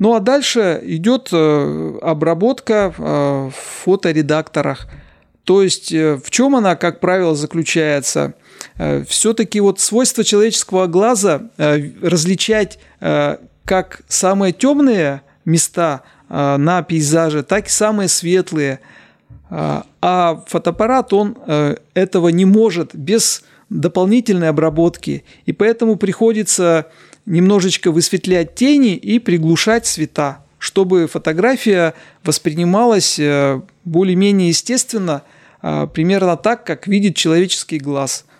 Ну 0.00 0.14
а 0.14 0.20
дальше 0.20 0.80
идет 0.82 1.32
обработка 1.32 2.92
в 2.98 3.52
фоторедакторах. 3.84 4.88
То 5.44 5.62
есть 5.62 5.92
в 5.92 6.30
чем 6.30 6.56
она, 6.56 6.74
как 6.74 6.98
правило, 6.98 7.34
заключается– 7.36 8.34
Э, 8.78 9.04
все-таки 9.08 9.60
вот 9.60 9.80
свойство 9.80 10.24
человеческого 10.24 10.86
глаза 10.86 11.42
э, 11.56 11.90
различать 12.02 12.78
э, 13.00 13.38
как 13.64 14.02
самые 14.08 14.52
темные 14.52 15.22
места 15.44 16.02
на 16.28 16.82
пейзаже, 16.82 17.44
так 17.44 17.66
и 17.66 17.70
самые 17.70 18.08
светлые. 18.08 18.80
А 19.48 20.42
фотоаппарат, 20.48 21.12
он 21.12 21.36
этого 21.94 22.28
не 22.30 22.44
может 22.44 22.96
без 22.96 23.44
дополнительной 23.68 24.48
обработки. 24.48 25.24
И 25.44 25.52
поэтому 25.52 25.96
приходится 25.96 26.86
немножечко 27.24 27.90
высветлять 27.90 28.54
тени 28.54 28.94
и 28.94 29.18
приглушать 29.18 29.86
цвета, 29.86 30.44
чтобы 30.58 31.08
фотография 31.08 31.94
воспринималась 32.22 33.18
более-менее 33.84 34.48
естественно, 34.48 35.22
примерно 35.60 36.36
так, 36.36 36.64
как 36.64 36.86
видит 36.86 37.16
человеческий 37.16 37.78
глаз– 37.78 38.24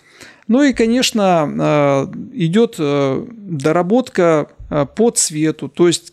ну 0.49 0.63
и, 0.63 0.73
конечно, 0.73 1.51
э, 1.59 2.07
идет 2.35 2.77
э, 2.79 3.27
доработка 3.31 4.49
э, 4.71 4.87
по 4.95 5.11
цвету, 5.11 5.69
то 5.69 5.89
есть 5.89 6.13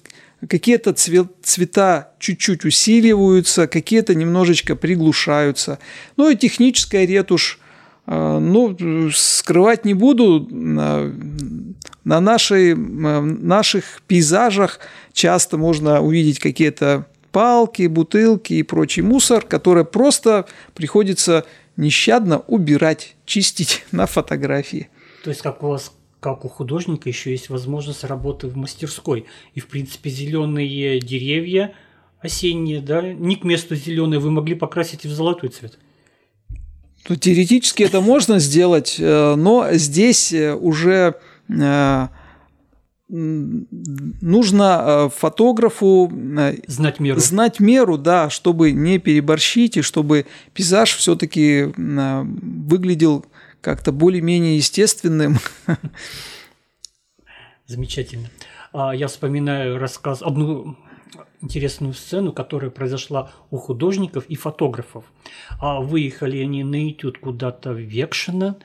какие-то 0.49 0.93
цвета 0.93 2.11
чуть-чуть 2.19 2.65
усиливаются, 2.65 3.67
какие-то 3.67 4.15
немножечко 4.15 4.75
приглушаются. 4.75 5.77
Ну 6.17 6.29
и 6.29 6.35
техническая 6.35 7.05
ретушь, 7.05 7.59
ну, 8.05 9.09
скрывать 9.11 9.85
не 9.85 9.93
буду, 9.93 10.47
на 10.51 12.19
нашей, 12.19 12.75
наших 12.75 14.01
пейзажах 14.07 14.79
часто 15.13 15.57
можно 15.57 16.01
увидеть 16.01 16.39
какие-то 16.39 17.07
палки, 17.31 17.87
бутылки 17.87 18.53
и 18.53 18.63
прочий 18.63 19.01
мусор, 19.01 19.43
который 19.43 19.85
просто 19.85 20.45
приходится 20.73 21.45
нещадно 21.77 22.39
убирать, 22.47 23.15
чистить 23.25 23.85
на 23.91 24.05
фотографии. 24.05 24.89
То 25.23 25.29
есть 25.29 25.41
как 25.41 25.63
у 25.63 25.67
вас 25.67 25.91
как 26.19 26.45
у 26.45 26.47
художника 26.47 27.09
еще 27.09 27.31
есть 27.31 27.49
возможность 27.49 28.05
работы 28.05 28.47
в 28.47 28.55
мастерской. 28.55 29.25
И, 29.55 29.59
в 29.59 29.67
принципе, 29.67 30.09
зеленые 30.09 31.01
деревья 31.01 31.75
осенние, 32.21 32.79
да, 32.79 33.01
не 33.01 33.35
к 33.35 33.43
месту 33.43 33.75
зеленые, 33.75 34.21
вы 34.21 34.31
могли 34.31 34.55
покрасить 34.55 35.03
и 35.03 35.09
в 35.09 35.11
золотой 35.11 35.49
цвет. 35.49 35.77
Ну, 37.09 37.15
теоретически 37.15 37.83
это 37.83 38.01
можно 38.01 38.39
сделать, 38.39 38.97
э, 38.99 39.35
но 39.35 39.67
здесь 39.73 40.31
э, 40.31 40.53
уже 40.53 41.15
э, 41.49 42.07
нужно 43.09 45.11
фотографу 45.15 46.11
знать 46.67 46.99
меру. 46.99 47.19
знать 47.19 47.59
меру, 47.59 47.97
да, 47.97 48.29
чтобы 48.29 48.71
не 48.71 48.97
переборщить 48.97 49.77
и 49.77 49.81
чтобы 49.81 50.25
пейзаж 50.53 50.95
все-таки 50.95 51.71
выглядел 51.75 53.25
как-то 53.61 53.91
более-менее 53.91 54.57
естественным. 54.57 55.37
Замечательно. 57.67 58.29
А, 58.73 58.95
я 58.95 59.07
вспоминаю 59.07 59.77
рассказ, 59.77 60.21
одну 60.21 60.77
интересную 61.41 61.93
сцену, 61.93 62.33
которая 62.33 62.71
произошла 62.71 63.31
у 63.51 63.57
художников 63.57 64.25
и 64.27 64.35
фотографов. 64.35 65.05
А 65.59 65.79
выехали 65.79 66.37
они 66.39 66.63
на 66.63 66.89
этюд 66.89 67.17
куда-то 67.17 67.73
в 67.73 67.79
Векшино, 67.79 68.57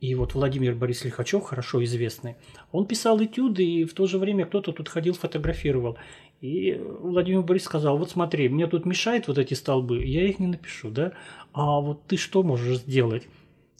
и 0.00 0.14
вот 0.14 0.34
Владимир 0.34 0.74
Борис 0.74 1.04
Лихачев, 1.04 1.44
хорошо 1.44 1.84
известный, 1.84 2.36
он 2.72 2.86
писал 2.86 3.22
этюды, 3.22 3.64
и 3.64 3.84
в 3.84 3.92
то 3.92 4.06
же 4.06 4.18
время 4.18 4.46
кто-то 4.46 4.72
тут 4.72 4.88
ходил, 4.88 5.12
фотографировал. 5.12 5.98
И 6.40 6.80
Владимир 7.00 7.42
Борис 7.42 7.64
сказал, 7.64 7.98
вот 7.98 8.10
смотри, 8.10 8.48
мне 8.48 8.66
тут 8.66 8.86
мешают 8.86 9.28
вот 9.28 9.36
эти 9.36 9.52
столбы, 9.52 10.02
я 10.02 10.26
их 10.26 10.38
не 10.38 10.46
напишу, 10.46 10.90
да? 10.90 11.12
А 11.52 11.80
вот 11.80 12.06
ты 12.06 12.16
что 12.16 12.42
можешь 12.42 12.78
сделать? 12.78 13.28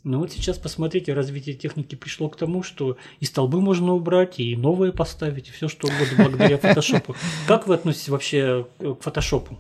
Ну 0.02 0.18
вот 0.18 0.32
сейчас 0.32 0.56
посмотрите, 0.58 1.12
развитие 1.12 1.54
техники 1.54 1.94
пришло 1.94 2.30
к 2.30 2.36
тому, 2.36 2.62
что 2.62 2.96
и 3.18 3.26
столбы 3.26 3.60
можно 3.60 3.92
убрать, 3.92 4.40
и 4.40 4.56
новые 4.56 4.92
поставить, 4.92 5.48
и 5.48 5.52
все 5.52 5.68
что 5.68 5.88
угодно 5.88 6.24
благодаря 6.24 6.56
фотошопу. 6.62 7.14
Как 7.46 7.66
вы 7.66 7.74
относитесь 7.74 8.08
вообще 8.08 8.66
к 8.78 9.02
фотошопу? 9.02 9.58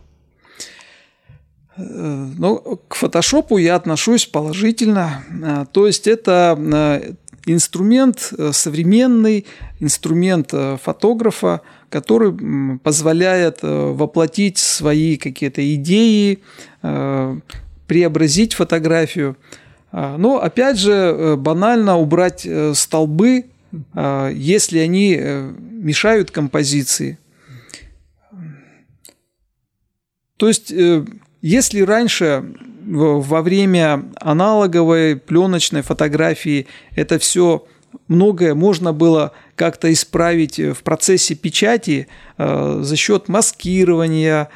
Э, 1.76 2.26
ну, 2.38 2.80
к 2.88 2.94
фотошопу 2.94 3.58
я 3.58 3.76
отношусь 3.76 4.26
положительно. 4.26 5.24
Э, 5.42 5.64
то 5.70 5.86
есть 5.86 6.06
это 6.06 6.58
э, 6.58 7.12
инструмент 7.46 8.32
современный, 8.52 9.46
инструмент 9.78 10.52
фотографа, 10.82 11.62
который 11.88 12.78
позволяет 12.78 13.58
воплотить 13.62 14.58
свои 14.58 15.16
какие-то 15.16 15.74
идеи, 15.74 16.40
преобразить 17.86 18.54
фотографию. 18.54 19.36
А, 19.92 20.16
но 20.16 20.40
опять 20.40 20.78
же, 20.78 20.92
э, 20.92 21.36
банально 21.36 21.96
убрать 21.98 22.46
э, 22.46 22.74
столбы, 22.74 23.46
а, 23.94 24.28
если 24.28 24.78
они 24.78 25.16
э, 25.18 25.52
мешают 25.60 26.30
композиции. 26.30 27.18
То 30.36 30.48
есть, 30.48 30.72
если 31.42 31.82
раньше 31.82 32.54
во 32.86 33.42
время 33.42 34.04
аналоговой 34.18 35.16
пленочной 35.16 35.82
фотографии 35.82 36.66
это 36.96 37.18
все 37.18 37.66
многое 38.08 38.54
можно 38.54 38.94
было 38.94 39.32
как-то 39.54 39.92
исправить 39.92 40.58
в 40.58 40.82
процессе 40.82 41.34
печати 41.34 42.08
за 42.38 42.96
счет 42.96 43.28
маскирования, 43.28 44.48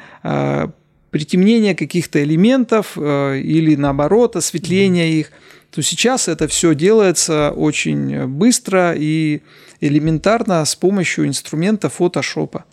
притемнения 1.15 1.75
каких-то 1.75 2.21
элементов 2.21 2.97
э, 2.97 3.39
или 3.39 3.77
наоборот 3.77 4.35
осветления 4.35 5.07
их, 5.07 5.31
то 5.71 5.81
сейчас 5.81 6.27
это 6.27 6.49
все 6.49 6.75
делается 6.75 7.51
очень 7.51 8.27
быстро 8.27 8.93
и 8.93 9.41
элементарно 9.79 10.65
с 10.65 10.75
помощью 10.75 11.25
инструмента 11.25 11.87
фотошопа. 11.87 12.65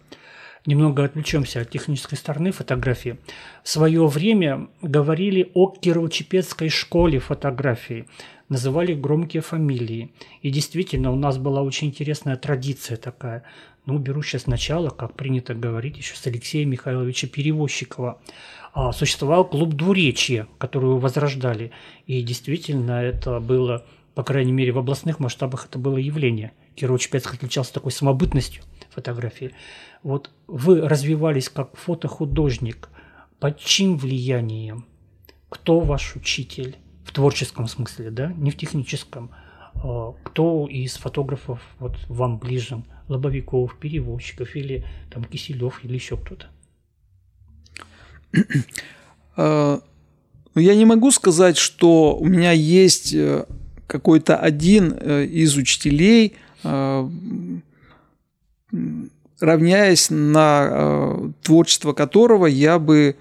Немного 0.66 1.04
отвлечемся 1.04 1.60
от 1.60 1.70
технической 1.70 2.18
стороны 2.18 2.50
фотографии. 2.50 3.16
В 3.62 3.68
свое 3.68 4.04
время 4.08 4.66
говорили 4.80 5.52
о 5.54 5.72
Кирово-Чепецкой 5.80 6.68
школе 6.68 7.20
фотографии, 7.20 8.06
называли 8.52 8.94
громкие 8.94 9.42
фамилии. 9.42 10.12
И 10.42 10.50
действительно, 10.50 11.10
у 11.10 11.16
нас 11.16 11.38
была 11.38 11.62
очень 11.62 11.88
интересная 11.88 12.36
традиция 12.36 12.96
такая. 12.96 13.42
Ну, 13.86 13.98
беру 13.98 14.22
сейчас 14.22 14.46
начало, 14.46 14.90
как 14.90 15.14
принято 15.14 15.54
говорить, 15.54 15.96
еще 15.96 16.14
с 16.14 16.24
Алексея 16.26 16.64
Михайловича 16.66 17.26
Перевозчикова. 17.26 18.20
А, 18.74 18.92
существовал 18.92 19.44
клуб 19.48 19.74
двуречья, 19.74 20.46
который 20.58 20.90
возрождали. 20.98 21.72
И 22.06 22.22
действительно, 22.22 23.02
это 23.02 23.40
было, 23.40 23.84
по 24.14 24.22
крайней 24.22 24.52
мере, 24.52 24.72
в 24.72 24.78
областных 24.78 25.18
масштабах 25.18 25.66
это 25.66 25.78
было 25.78 25.96
явление. 25.96 26.52
Кирово-Чепецк 26.76 27.34
отличался 27.34 27.74
такой 27.74 27.90
самобытностью 27.90 28.62
фотографии. 28.90 29.52
Вот 30.02 30.30
вы 30.46 30.86
развивались 30.86 31.48
как 31.48 31.76
фотохудожник. 31.76 32.88
Под 33.40 33.58
чьим 33.58 33.96
влиянием? 33.98 34.84
Кто 35.48 35.80
ваш 35.80 36.16
учитель? 36.16 36.76
Творческом 37.12 37.68
смысле, 37.68 38.10
да? 38.10 38.32
Не 38.32 38.50
в 38.50 38.56
техническом. 38.56 39.30
А, 39.74 40.14
кто 40.24 40.66
из 40.66 40.96
фотографов 40.96 41.60
вот 41.78 41.96
вам 42.08 42.38
ближе? 42.38 42.82
лобовиков, 43.12 43.76
перевозчиков 43.78 44.56
или 44.56 44.84
там 45.10 45.24
Киселев 45.24 45.84
или 45.84 45.94
еще 45.94 46.16
кто-то? 46.16 46.46
А, 49.34 49.80
я 50.54 50.74
не 50.74 50.84
могу 50.84 51.10
сказать, 51.10 51.56
что 51.56 52.14
у 52.14 52.26
меня 52.26 52.52
есть 52.52 53.14
э, 53.14 53.46
какой-то 53.86 54.36
один 54.36 54.92
э, 54.92 55.24
из 55.24 55.56
учителей, 55.56 56.36
э, 56.64 57.08
равняясь 59.40 60.10
на 60.10 61.32
творчество 61.42 61.94
которого 61.94 62.46
я 62.46 62.78
бы 62.78 63.16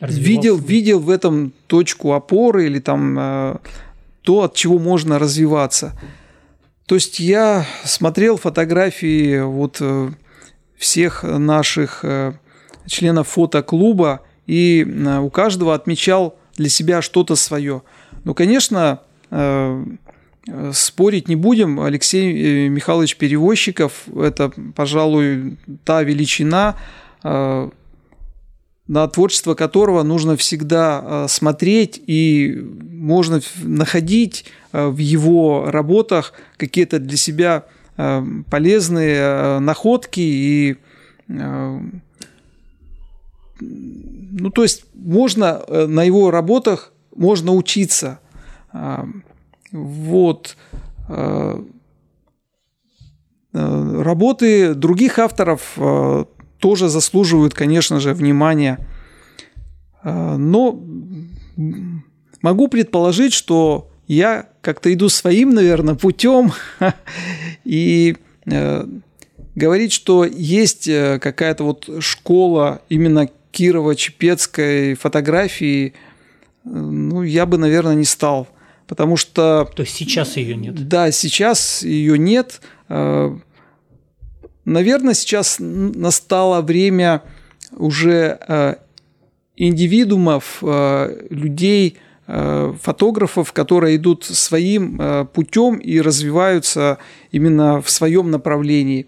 видел, 0.00 0.56
видел 0.56 1.00
в 1.00 1.10
этом 1.10 1.52
точку 1.66 2.12
опоры 2.12 2.66
или 2.66 2.78
там 2.80 3.60
то, 4.22 4.42
от 4.42 4.54
чего 4.54 4.78
можно 4.78 5.18
развиваться. 5.18 5.92
То 6.86 6.94
есть 6.94 7.18
я 7.18 7.66
смотрел 7.84 8.36
фотографии 8.36 9.40
вот 9.40 9.78
э, 9.80 10.10
всех 10.76 11.24
наших 11.24 12.04
э, 12.04 12.32
членов 12.86 13.28
фотоклуба 13.28 14.22
и 14.46 14.86
э, 14.86 15.18
у 15.18 15.30
каждого 15.30 15.74
отмечал 15.74 16.38
для 16.56 16.68
себя 16.68 17.02
что-то 17.02 17.36
свое. 17.36 17.82
Ну, 18.24 18.34
конечно, 18.34 19.00
спорить 20.72 21.28
не 21.28 21.36
будем. 21.36 21.80
Алексей 21.80 22.68
Михайлович 22.68 23.16
Перевозчиков– 23.16 24.04
это, 24.16 24.52
пожалуй, 24.74 25.58
та 25.84 26.02
величина, 26.02 26.76
на 28.88 29.06
творчество 29.08 29.54
которого 29.54 30.02
нужно 30.02 30.36
всегда 30.36 31.26
смотреть 31.28 32.00
и 32.06 32.56
можно 32.88 33.40
находить 33.62 34.44
Э, 34.76 34.88
в 34.88 34.98
его 34.98 35.70
работах 35.70 36.34
какие-то 36.58 36.98
для 36.98 37.16
себя 37.16 37.64
э, 37.96 38.22
полезные 38.50 39.16
э, 39.16 39.58
находки 39.58 40.20
и 40.20 40.76
ну, 43.58 44.50
то 44.54 44.62
есть 44.62 44.84
можно 44.94 45.64
на 45.68 46.04
его 46.04 46.30
работах 46.30 46.92
можно 47.16 47.52
учиться. 47.52 48.20
Вот. 49.72 50.56
Работы 53.52 54.74
других 54.74 55.18
авторов 55.18 55.76
тоже 56.58 56.88
заслуживают, 56.88 57.54
конечно 57.54 58.00
же, 58.00 58.14
внимания. 58.14 58.78
Но 60.04 60.80
могу 62.42 62.68
предположить, 62.68 63.32
что 63.32 63.90
я 64.06 64.48
как-то 64.60 64.92
иду 64.92 65.08
своим, 65.08 65.50
наверное, 65.50 65.94
путем 65.94 66.52
и 67.64 68.16
э, 68.50 68.86
говорить, 69.54 69.92
что 69.92 70.24
есть 70.24 70.86
э, 70.86 71.18
какая-то 71.20 71.64
вот 71.64 71.88
школа 72.00 72.82
именно 72.88 73.28
Кирово-Чепецкой 73.52 74.94
фотографии, 74.94 75.94
ну, 76.64 77.22
я 77.22 77.46
бы, 77.46 77.58
наверное, 77.58 77.94
не 77.94 78.04
стал. 78.04 78.48
Потому 78.86 79.16
что... 79.16 79.68
То 79.74 79.82
есть 79.82 79.96
сейчас 79.96 80.36
ее 80.36 80.54
нет? 80.56 80.86
Да, 80.88 81.10
сейчас 81.10 81.82
ее 81.82 82.18
нет. 82.18 82.60
Э, 84.66 84.70
наверное, 84.70 85.14
сейчас 85.14 85.56
настало 85.58 86.60
время 86.60 87.22
уже 87.72 88.78
индивидуумов, 89.56 90.62
людей, 91.30 91.98
Э, 92.28 92.74
фотографов, 92.82 93.52
которые 93.52 93.96
идут 93.96 94.24
своим 94.24 95.00
э, 95.00 95.26
путем 95.32 95.76
и 95.76 96.00
развиваются 96.00 96.98
именно 97.30 97.80
в 97.80 97.88
своем 97.88 98.32
направлении. 98.32 99.06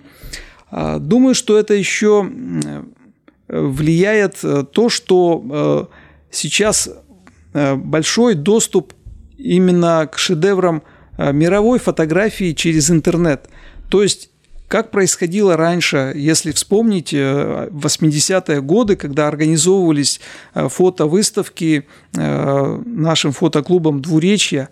Думаю, 0.70 1.34
что 1.34 1.58
это 1.58 1.74
еще 1.74 2.30
влияет 3.48 4.38
э, 4.44 4.64
то, 4.70 4.88
что 4.88 5.90
сейчас 6.30 6.90
большой 7.52 8.34
доступ 8.34 8.92
именно 9.36 10.06
к 10.06 10.18
шедеврам 10.18 10.82
мировой 11.16 11.78
фотографии 11.78 12.52
через 12.52 12.90
интернет. 12.90 13.48
То 13.88 14.02
есть 14.02 14.30
как 14.68 14.90
происходило 14.90 15.56
раньше, 15.56 16.12
если 16.14 16.52
вспомнить 16.52 17.14
80-е 17.14 18.58
э, 18.58 18.60
годы, 18.60 18.96
когда 18.96 19.26
организовывались 19.26 20.20
э, 20.54 20.68
фотовыставки 20.68 21.86
э, 22.14 22.82
нашим 22.84 23.32
фотоклубом 23.32 24.00
«Двуречья», 24.00 24.68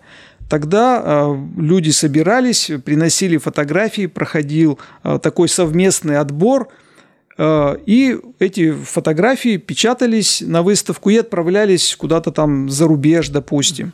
Тогда 0.49 1.35
люди 1.57 1.89
собирались, 1.89 2.71
приносили 2.85 3.35
фотографии, 3.35 4.05
проходил 4.05 4.79
такой 5.03 5.49
совместный 5.49 6.19
отбор, 6.19 6.69
и 7.37 8.17
эти 8.39 8.71
фотографии 8.71 9.57
печатались 9.57 10.39
на 10.39 10.61
выставку 10.61 11.09
и 11.09 11.17
отправлялись 11.17 11.93
куда-то 11.97 12.31
там 12.31 12.69
за 12.69 12.87
рубеж, 12.87 13.27
допустим. 13.27 13.91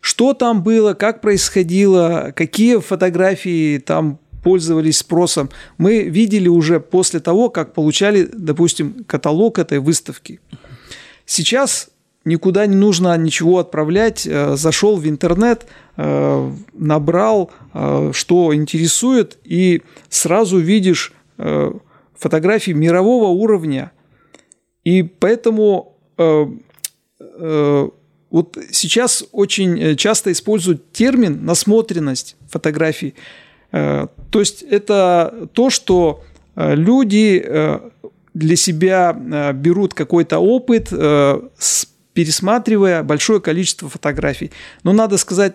что 0.00 0.34
там 0.34 0.62
было, 0.62 0.92
как 0.92 1.22
происходило, 1.22 2.34
какие 2.36 2.78
фотографии 2.78 3.78
там 3.78 4.18
пользовались 4.42 4.98
спросом, 4.98 5.50
мы 5.78 6.02
видели 6.02 6.48
уже 6.48 6.80
после 6.80 7.20
того, 7.20 7.48
как 7.50 7.74
получали, 7.74 8.28
допустим, 8.32 9.04
каталог 9.06 9.58
этой 9.58 9.78
выставки. 9.78 10.40
Сейчас 11.26 11.90
никуда 12.24 12.66
не 12.66 12.76
нужно 12.76 13.16
ничего 13.16 13.58
отправлять, 13.58 14.26
э, 14.26 14.56
зашел 14.56 14.96
в 14.96 15.08
интернет, 15.08 15.66
э, 15.96 16.52
набрал, 16.72 17.50
э, 17.74 18.10
что 18.14 18.54
интересует, 18.54 19.38
и 19.44 19.82
сразу 20.08 20.58
видишь 20.58 21.12
фотографии 22.14 22.72
мирового 22.72 23.28
уровня. 23.28 23.90
И 24.84 25.02
поэтому 25.02 25.96
вот 28.30 28.58
сейчас 28.70 29.24
очень 29.32 29.96
часто 29.96 30.30
используют 30.30 30.92
термин 30.92 31.44
насмотренность 31.44 32.36
фотографий. 32.48 33.14
То 33.72 34.10
есть 34.34 34.62
это 34.62 35.48
то, 35.54 35.70
что 35.70 36.22
люди 36.54 37.44
для 38.34 38.56
себя 38.56 39.12
берут 39.54 39.94
какой-то 39.94 40.38
опыт 40.38 40.92
пересматривая 42.14 43.02
большое 43.02 43.40
количество 43.40 43.88
фотографий. 43.88 44.50
Но 44.82 44.92
надо 44.92 45.16
сказать, 45.16 45.54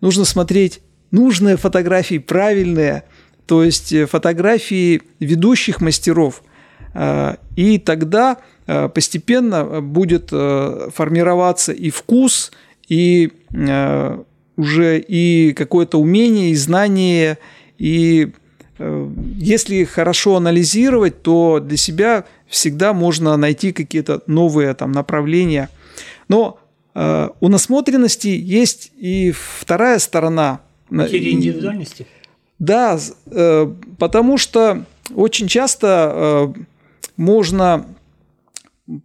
нужно 0.00 0.24
смотреть 0.24 0.80
нужные 1.10 1.56
фотографии, 1.56 2.18
правильные, 2.18 3.04
то 3.46 3.64
есть 3.64 3.92
э, 3.92 4.06
фотографии 4.06 5.02
ведущих 5.20 5.80
мастеров. 5.80 6.42
Э, 6.94 7.36
и 7.56 7.78
тогда 7.78 8.38
э, 8.66 8.88
постепенно 8.88 9.80
будет 9.80 10.30
формироваться 10.30 11.72
и 11.72 11.90
вкус, 11.90 12.52
и 12.88 13.32
уже 14.56 14.98
и 14.98 15.52
какое-то 15.52 16.00
умение, 16.00 16.50
и 16.50 16.54
знание, 16.56 17.38
и 17.78 18.32
если 19.36 19.84
хорошо 19.84 20.36
анализировать, 20.36 21.22
то 21.22 21.58
для 21.58 21.76
себя 21.76 22.24
всегда 22.46 22.92
можно 22.92 23.36
найти 23.36 23.72
какие-то 23.72 24.22
новые 24.26 24.74
там 24.74 24.92
направления– 24.92 25.68
но 26.28 26.58
э, 26.94 27.28
у 27.40 27.48
насмотренности 27.48 28.28
есть 28.28 28.92
и 28.96 29.32
вторая 29.32 29.98
сторона. 29.98 30.60
Потеря 30.88 31.30
индивидуальности? 31.32 32.06
Да, 32.58 32.98
э, 33.26 33.74
потому 33.98 34.38
что 34.38 34.84
очень 35.14 35.48
часто 35.48 36.52
э, 36.56 36.60
можно 37.16 37.86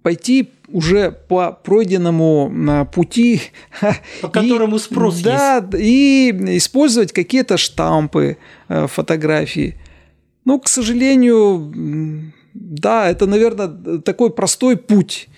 пойти 0.01 0.49
уже 0.73 1.11
по 1.11 1.51
пройденному 1.51 2.51
э, 2.51 2.85
пути. 2.85 3.41
По 4.21 4.27
которому 4.27 4.79
спрос 4.79 5.21
да, 5.21 5.57
есть. 5.57 5.69
Да, 5.69 5.77
и 5.79 6.57
использовать 6.57 7.13
какие-то 7.13 7.57
штампы 7.57 8.37
э, 8.67 8.87
фотографии. 8.87 9.77
Ну, 10.45 10.59
к 10.59 10.67
сожалению, 10.67 12.33
да, 12.53 13.09
это, 13.09 13.27
наверное, 13.27 13.99
такой 13.99 14.31
простой 14.31 14.75
путь. 14.75 15.29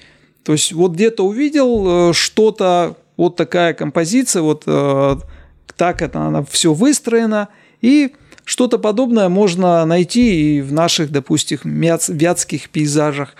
То 0.43 0.53
есть 0.53 0.71
вот 0.73 0.93
где-то 0.93 1.25
увидел 1.25 2.09
э, 2.09 2.13
что-то, 2.13 2.95
вот 3.17 3.35
такая 3.35 3.73
композиция, 3.73 4.41
вот 4.41 4.63
э, 4.65 5.15
так 5.75 6.01
это 6.01 6.21
она 6.21 6.43
все 6.43 6.73
выстроена, 6.73 7.49
и 7.81 8.13
что-то 8.45 8.77
подобное 8.77 9.27
можно 9.27 9.83
найти 9.85 10.57
и 10.57 10.61
в 10.61 10.71
наших, 10.71 11.11
допустим, 11.11 11.59
вятских 11.63 12.69
пейзажах. 12.69 13.35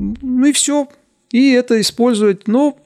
Ну 0.00 0.46
и 0.46 0.52
все. 0.52 0.88
И 1.30 1.52
это 1.52 1.80
использовать, 1.80 2.48
ну, 2.48 2.78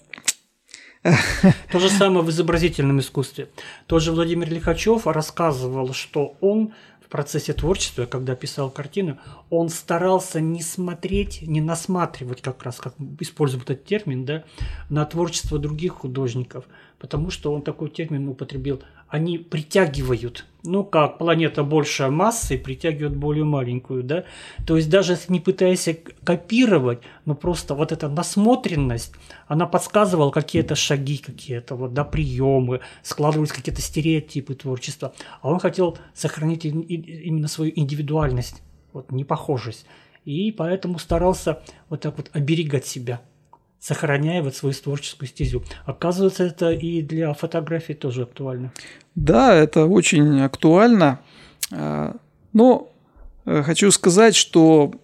то 1.70 1.78
же 1.78 1.88
самое 1.88 2.24
в 2.24 2.30
изобразительном 2.30 3.00
искусстве. 3.00 3.48
Тот 3.86 4.02
же 4.02 4.12
Владимир 4.12 4.50
Лихачев 4.50 5.06
рассказывал, 5.06 5.92
что 5.92 6.36
он 6.40 6.72
процессе 7.14 7.52
творчества, 7.52 8.06
когда 8.06 8.34
писал 8.34 8.70
картину, 8.70 9.18
он 9.48 9.68
старался 9.68 10.40
не 10.40 10.62
смотреть, 10.62 11.42
не 11.42 11.60
насматривать 11.60 12.42
как 12.42 12.64
раз, 12.64 12.80
как 12.80 12.96
используем 13.20 13.62
этот 13.62 13.84
термин, 13.84 14.24
да, 14.24 14.42
на 14.90 15.04
творчество 15.04 15.60
других 15.60 15.92
художников, 15.92 16.64
потому 17.04 17.28
что 17.30 17.52
он 17.52 17.60
такой 17.60 17.90
термин 17.90 18.30
употребил 18.30 18.80
они 19.14 19.38
притягивают. 19.38 20.46
Ну 20.62 20.82
как, 20.82 21.18
планета 21.18 21.62
большая 21.62 22.10
массы 22.10 22.56
притягивает 22.56 23.14
более 23.14 23.44
маленькую, 23.44 24.02
да? 24.02 24.24
То 24.66 24.76
есть 24.76 24.88
даже 24.88 25.18
не 25.28 25.40
пытаясь 25.40 25.86
копировать, 26.24 27.00
но 27.26 27.34
просто 27.34 27.74
вот 27.74 27.92
эта 27.92 28.08
насмотренность, 28.08 29.12
она 29.46 29.66
подсказывала 29.66 30.30
какие-то 30.30 30.74
шаги, 30.74 31.18
какие-то 31.18 31.76
вот, 31.76 31.92
да, 31.92 32.04
приемы, 32.04 32.80
складывались 33.02 33.52
какие-то 33.52 33.82
стереотипы 33.82 34.54
творчества. 34.54 35.14
А 35.42 35.48
он 35.50 35.60
хотел 35.60 35.98
сохранить 36.14 36.64
именно 36.64 37.48
свою 37.48 37.72
индивидуальность, 37.76 38.62
вот, 38.94 39.12
непохожесть. 39.12 39.84
И 40.24 40.50
поэтому 40.50 40.98
старался 40.98 41.60
вот 41.90 42.00
так 42.00 42.16
вот 42.16 42.30
оберегать 42.32 42.86
себя– 42.86 43.20
сохраняя 43.84 44.42
вот 44.42 44.56
свою 44.56 44.74
творческую 44.74 45.28
стезю. 45.28 45.62
Оказывается, 45.84 46.44
это 46.44 46.72
и 46.72 47.02
для 47.02 47.34
фотографии 47.34 47.92
тоже 47.92 48.22
актуально. 48.22 48.72
Да, 49.14 49.54
это 49.54 49.84
очень 49.84 50.40
актуально. 50.40 51.20
А, 51.70 52.16
но 52.54 52.88
э, 53.44 53.62
хочу 53.62 53.90
сказать, 53.90 54.34
что 54.34 54.94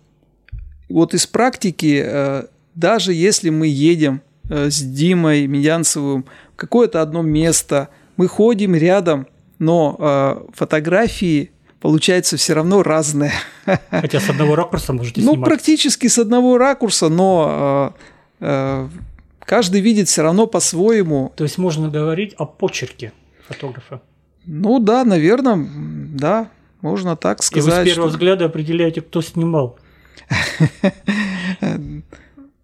вот 0.89 1.13
из 1.13 1.27
практики, 1.27 2.03
э, 2.03 2.45
даже 2.75 3.13
если 3.13 3.51
мы 3.51 3.67
едем 3.67 4.23
э, 4.49 4.71
с 4.71 4.81
Димой 4.81 5.47
Медянцевым 5.47 6.25
в 6.55 6.57
какое-то 6.57 7.03
одно 7.03 7.21
место, 7.21 7.91
мы 8.17 8.29
ходим 8.29 8.75
рядом, 8.75 9.27
но 9.59 10.47
фотографии 10.55 11.51
получается 11.81 12.39
все 12.39 12.55
равно 12.55 12.83
разные. 12.83 13.33
Хотя 13.91 14.21
с 14.21 14.31
одного 14.31 14.57
ракурса 14.57 14.95
можете 14.95 15.21
ну, 15.21 15.33
снимать. 15.33 15.39
Ну, 15.39 15.45
практически 15.45 16.07
с 16.07 16.19
одного 16.19 16.57
ракурса, 16.57 17.11
но 17.11 17.95
Э, 17.95 18.01
каждый 18.41 19.81
видит 19.81 20.09
все 20.09 20.23
равно 20.23 20.47
по-своему. 20.47 21.33
То 21.37 21.45
есть 21.45 21.59
можно 21.59 21.89
говорить 21.89 22.35
о 22.39 22.47
почерке 22.47 23.13
фотографа? 23.47 24.01
Ну 24.47 24.79
да, 24.79 25.05
наверное, 25.05 25.69
да, 26.13 26.51
можно 26.81 27.17
так 27.17 27.43
сказать. 27.43 27.75
И 27.75 27.79
вы 27.79 27.85
с 27.85 27.95
первого 27.95 28.09
что... 28.09 28.17
взгляда 28.17 28.45
определяете, 28.47 29.01
кто 29.01 29.23
снимал? 29.23 29.79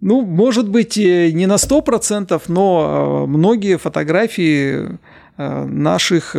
Ну, 0.03 0.21
может 0.21 0.69
быть, 0.69 0.99
не 0.99 1.47
на 1.47 1.57
сто 1.57 1.81
процентов, 1.81 2.49
но 2.49 3.25
э, 3.25 3.27
многие 3.27 3.79
фотографии 3.79 4.99
э, 5.37 5.65
наших, 5.65 6.37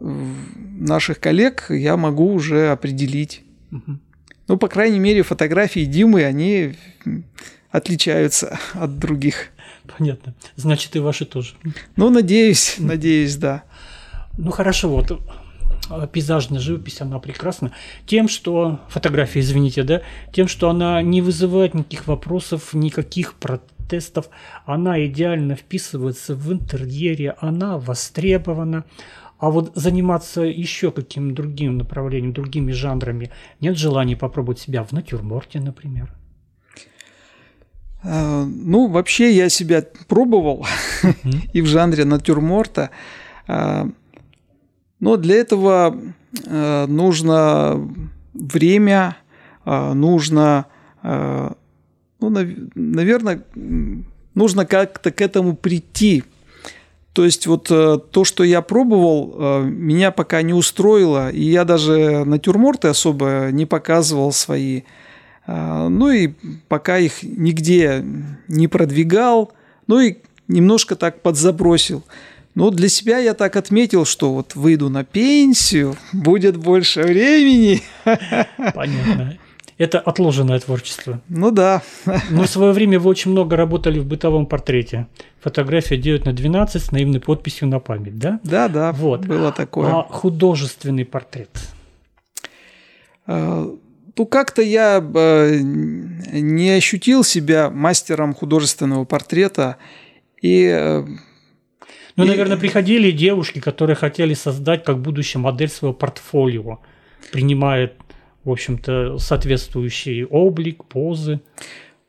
наших 0.00 1.20
коллег 1.20 1.66
я 1.68 1.98
могу 1.98 2.32
уже 2.32 2.70
определить. 2.70 3.44
Ну, 4.48 4.56
по 4.56 4.66
крайней 4.68 4.98
мере, 4.98 5.22
фотографии 5.22 5.84
Димы, 5.84 6.24
они 6.24 6.74
отличаются 7.70 8.58
от 8.74 8.98
других. 8.98 9.48
Понятно. 9.96 10.34
Значит, 10.56 10.96
и 10.96 10.98
ваши 10.98 11.24
тоже. 11.24 11.54
Ну, 11.96 12.10
надеюсь, 12.10 12.76
надеюсь, 12.78 13.36
да. 13.36 13.64
Ну, 14.38 14.50
хорошо, 14.50 14.88
вот 14.88 15.10
э, 15.90 16.06
пейзажная 16.12 16.60
живопись, 16.60 17.00
она 17.00 17.18
прекрасна 17.18 17.72
тем, 18.06 18.28
что 18.28 18.80
фотография, 18.88 19.40
извините, 19.40 19.82
да, 19.82 20.02
тем, 20.32 20.48
что 20.48 20.70
она 20.70 21.02
не 21.02 21.20
вызывает 21.20 21.74
никаких 21.74 22.06
вопросов, 22.06 22.72
никаких 22.72 23.34
протестов, 23.34 24.28
она 24.64 25.04
идеально 25.06 25.56
вписывается 25.56 26.34
в 26.34 26.52
интерьере, 26.52 27.36
она 27.40 27.78
востребована. 27.78 28.84
А 29.38 29.50
вот 29.50 29.72
заниматься 29.74 30.42
еще 30.42 30.92
каким 30.92 31.34
другим 31.34 31.78
направлением, 31.78 32.34
другими 32.34 32.72
жанрами, 32.72 33.30
нет 33.58 33.76
желания 33.78 34.14
попробовать 34.14 34.60
себя 34.60 34.84
в 34.84 34.92
натюрморте, 34.92 35.60
например? 35.60 36.14
Э, 38.02 38.44
ну, 38.44 38.88
вообще 38.88 39.32
я 39.32 39.48
себя 39.48 39.84
пробовал 40.08 40.66
и 41.52 41.60
в 41.60 41.66
жанре 41.66 42.04
натюрморта. 42.04 42.90
Э, 43.46 43.84
но 44.98 45.16
для 45.16 45.36
этого 45.36 45.98
э, 46.44 46.86
нужно 46.86 47.88
время, 48.34 49.16
нужно, 49.64 50.66
ну, 51.02 51.56
наверное, 52.74 53.44
нужно 54.34 54.64
как-то 54.64 55.10
к 55.10 55.20
этому 55.20 55.54
прийти. 55.54 56.24
То 57.12 57.24
есть 57.24 57.46
вот 57.46 57.68
то, 57.68 58.24
что 58.24 58.42
я 58.42 58.62
пробовал, 58.62 59.62
меня 59.64 60.12
пока 60.12 60.42
не 60.42 60.54
устроило, 60.54 61.30
и 61.30 61.42
я 61.42 61.64
даже 61.64 62.24
натюрморты 62.24 62.88
особо 62.88 63.50
не 63.52 63.66
показывал 63.66 64.32
свои. 64.32 64.80
А, 64.80 65.09
ну 65.52 66.10
и 66.10 66.32
пока 66.68 66.98
их 66.98 67.22
нигде 67.22 68.04
не 68.48 68.68
продвигал, 68.68 69.52
ну 69.86 70.00
и 70.00 70.18
немножко 70.48 70.96
так 70.96 71.22
подзабросил. 71.22 72.04
Но 72.54 72.70
для 72.70 72.88
себя 72.88 73.18
я 73.18 73.34
так 73.34 73.56
отметил, 73.56 74.04
что 74.04 74.32
вот 74.34 74.54
выйду 74.54 74.88
на 74.90 75.04
пенсию, 75.04 75.96
будет 76.12 76.56
больше 76.56 77.02
времени. 77.02 77.82
Понятно. 78.74 79.38
Это 79.78 79.98
отложенное 79.98 80.58
творчество. 80.58 81.22
Ну 81.28 81.50
да. 81.52 81.80
Но 82.28 82.42
в 82.42 82.48
свое 82.48 82.72
время 82.72 83.00
вы 83.00 83.08
очень 83.08 83.30
много 83.30 83.56
работали 83.56 83.98
в 83.98 84.04
бытовом 84.04 84.44
портрете. 84.44 85.06
Фотография 85.40 85.96
9 85.96 86.26
на 86.26 86.34
12 86.34 86.82
с 86.82 86.92
наивной 86.92 87.20
подписью 87.20 87.66
на 87.68 87.78
память, 87.78 88.18
да? 88.18 88.40
Да, 88.44 88.68
да, 88.68 88.92
Вот. 88.92 89.24
было 89.24 89.52
такое. 89.52 89.88
А 89.88 90.02
художественный 90.02 91.06
портрет? 91.06 91.48
Ну, 94.16 94.26
как-то 94.26 94.62
я 94.62 94.98
э, 95.14 95.58
не 95.60 96.70
ощутил 96.70 97.24
себя 97.24 97.70
мастером 97.70 98.34
художественного 98.34 99.04
портрета. 99.04 99.76
И 100.42 100.64
э, 100.64 101.04
Ну, 102.16 102.24
И- 102.24 102.26
наверное, 102.28 102.56
приходили 102.56 103.10
девушки, 103.12 103.60
которые 103.60 103.96
хотели 103.96 104.34
создать 104.34 104.84
как 104.84 105.00
будущая 105.00 105.40
модель 105.40 105.68
своего 105.68 105.94
портфолио, 105.94 106.80
принимая, 107.32 107.92
в 108.44 108.50
общем-то, 108.50 109.18
соответствующий 109.18 110.24
облик, 110.24 110.84
позы. 110.84 111.40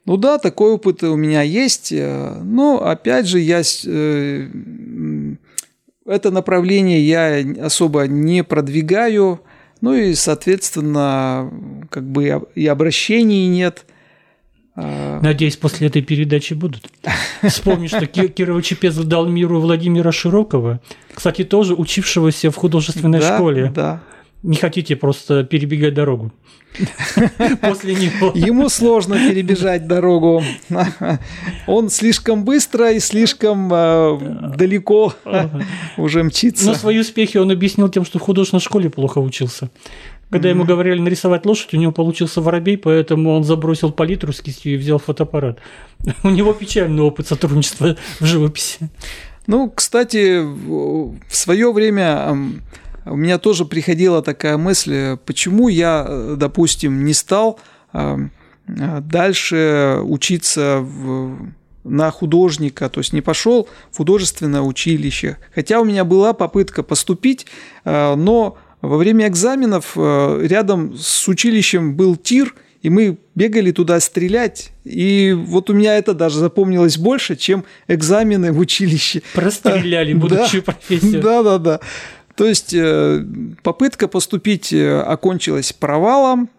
Ну 0.05 0.17
да, 0.17 0.37
такой 0.39 0.71
опыт 0.71 1.03
у 1.03 1.15
меня 1.15 1.43
есть. 1.43 1.91
э, 1.91 2.39
Но 2.41 2.83
опять 2.83 3.27
же, 3.27 3.39
я 3.39 3.61
э, 3.85 4.47
это 6.05 6.31
направление 6.31 7.01
я 7.07 7.65
особо 7.65 8.07
не 8.07 8.43
продвигаю. 8.43 9.41
Ну 9.81 9.93
и, 9.93 10.13
соответственно, 10.13 11.51
как 11.89 12.03
бы 12.07 12.25
и 12.25 12.29
об- 12.29 12.45
и 12.55 12.67
обращений 12.67 13.47
нет. 13.47 13.85
А, 14.75 15.19
Надеюсь, 15.21 15.57
после 15.57 15.87
этой 15.87 16.01
передачи 16.01 16.53
будут. 16.53 16.87
Вспомни, 17.43 17.87
что 17.87 18.05
Ки- 18.05 18.27
Кирова 18.27 18.61
Чепезов 18.61 19.05
дал 19.05 19.27
миру 19.27 19.59
Владимира 19.59 20.11
Широкого, 20.11 20.79
кстати, 21.13 21.43
тоже 21.43 21.73
учившегося 21.73 22.51
в 22.51 22.55
художественной 22.55 23.19
да, 23.19 23.35
школе. 23.35 23.71
Да. 23.75 24.01
Не 24.43 24.57
хотите 24.57 24.95
просто 24.95 25.43
перебегать 25.43 25.93
дорогу. 25.93 26.31
После 27.61 27.95
него. 27.95 28.31
Ему 28.33 28.69
сложно 28.69 29.15
перебежать 29.15 29.87
дорогу. 29.87 30.43
Он 31.67 31.89
слишком 31.89 32.43
быстро 32.43 32.91
и 32.91 32.99
слишком 32.99 33.71
э, 33.71 34.53
далеко 34.57 35.13
уже 35.97 36.23
мчится. 36.23 36.65
Но 36.65 36.73
свои 36.73 36.99
успехи 36.99 37.37
он 37.37 37.51
объяснил 37.51 37.89
тем, 37.89 38.05
что 38.05 38.19
в 38.19 38.21
художественной 38.21 38.61
школе 38.61 38.89
плохо 38.89 39.19
учился. 39.19 39.69
Когда 40.31 40.49
ему 40.49 40.63
говорили 40.63 40.99
нарисовать 40.99 41.45
лошадь, 41.45 41.73
у 41.73 41.77
него 41.77 41.91
получился 41.91 42.41
воробей, 42.41 42.77
поэтому 42.77 43.31
он 43.31 43.43
забросил 43.43 43.91
палитру 43.91 44.31
с 44.31 44.39
кистью 44.39 44.73
и 44.73 44.77
взял 44.77 44.97
фотоаппарат. 44.97 45.59
У 46.23 46.29
него 46.29 46.53
печальный 46.53 47.03
опыт 47.03 47.27
сотрудничества 47.27 47.97
в 48.19 48.25
живописи. 48.25 48.89
Ну, 49.45 49.69
кстати, 49.69 50.39
в 50.41 51.35
свое 51.35 51.73
время 51.73 52.37
у 53.05 53.15
меня 53.15 53.37
тоже 53.37 53.65
приходила 53.65 54.21
такая 54.21 54.57
мысль, 54.57 55.17
почему 55.25 55.67
я, 55.69 56.35
допустим, 56.37 57.03
не 57.05 57.13
стал 57.13 57.59
ам, 57.93 58.31
э, 58.67 59.01
дальше 59.01 59.99
учиться 60.03 60.79
в- 60.81 61.49
на 61.83 62.11
художника, 62.11 62.89
то 62.89 62.99
есть 62.99 63.11
не 63.11 63.21
пошел 63.21 63.67
в 63.91 63.97
художественное 63.97 64.61
училище. 64.61 65.37
Хотя 65.55 65.79
у 65.81 65.83
меня 65.85 66.05
была 66.05 66.33
попытка 66.33 66.83
поступить, 66.83 67.47
э, 67.85 68.15
но 68.15 68.57
во 68.81 68.97
время 68.97 69.27
экзаменов 69.27 69.93
э, 69.95 70.39
рядом 70.47 70.95
с 70.97 71.27
училищем 71.27 71.95
был 71.95 72.15
тир, 72.15 72.53
и 72.83 72.89
мы 72.89 73.17
бегали 73.35 73.71
туда 73.71 73.99
стрелять. 73.99 74.71
И 74.83 75.33
вот 75.37 75.69
у 75.69 75.73
меня 75.73 75.97
это 75.97 76.13
даже 76.15 76.39
запомнилось 76.39 76.97
больше, 76.97 77.35
чем 77.35 77.63
экзамены 77.87 78.51
в 78.53 78.59
училище. 78.59 79.21
Простреляли 79.33 80.13
будущую 80.15 80.63
профессию. 80.63 81.21
Да, 81.21 81.43
да, 81.43 81.57
да. 81.59 81.79
То 82.41 82.47
есть 82.47 82.73
э, 82.73 83.23
попытка 83.61 84.07
поступить 84.07 84.73
э, 84.73 84.99
окончилась 84.99 85.73
провалом, 85.73 86.49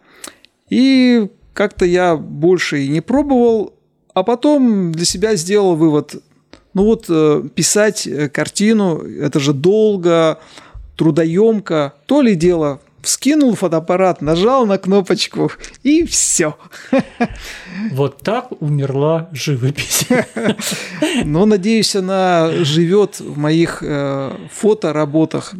и 0.70 1.28
как-то 1.55 1.85
я 1.85 2.14
больше 2.14 2.85
и 2.85 2.89
не 2.89 3.01
пробовал, 3.01 3.74
а 4.14 4.22
потом 4.22 4.93
для 4.93 5.05
себя 5.05 5.35
сделал 5.35 5.74
вывод. 5.74 6.22
Ну 6.72 6.85
вот 6.85 7.07
э, 7.09 7.43
писать 7.57 8.09
картину, 8.33 8.99
это 8.99 9.41
же 9.41 9.53
долго, 9.53 10.39
трудоемко. 10.97 11.95
То 12.07 12.22
ли 12.22 12.37
дело, 12.37 12.80
вскинул 13.03 13.55
фотоаппарат, 13.55 14.22
нажал 14.22 14.66
на 14.66 14.78
кнопочку, 14.78 15.50
и 15.82 16.05
все. 16.05 16.57
Вот 17.90 18.20
так 18.20 18.53
умерла 18.62 19.28
живопись. 19.32 20.07
Но 21.24 21.44
надеюсь, 21.46 21.94
она 21.96 22.50
живет 22.64 23.20
в 23.20 23.36
моих 23.36 23.82
э, 23.82 24.36
фотоработах. 24.53 25.55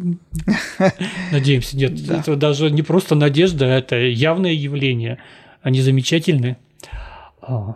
Надеемся, 1.31 1.77
нет, 1.77 2.05
Да. 2.05 2.19
это 2.19 2.35
даже 2.35 2.71
не 2.71 2.81
просто 2.81 3.15
надежда, 3.15 3.65
это 3.65 3.97
явное 3.97 4.51
явление. 4.53 5.17
Они 5.61 5.81
замечательны. 5.81 6.57
А. 7.41 7.75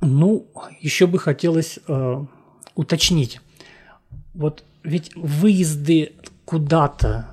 Ну, 0.00 0.46
еще 0.80 1.06
бы 1.06 1.18
хотелось 1.18 1.78
э, 1.86 2.24
уточнить. 2.74 3.40
Вот 4.34 4.64
ведь 4.82 5.12
выезды 5.16 6.12
куда-то 6.44 7.26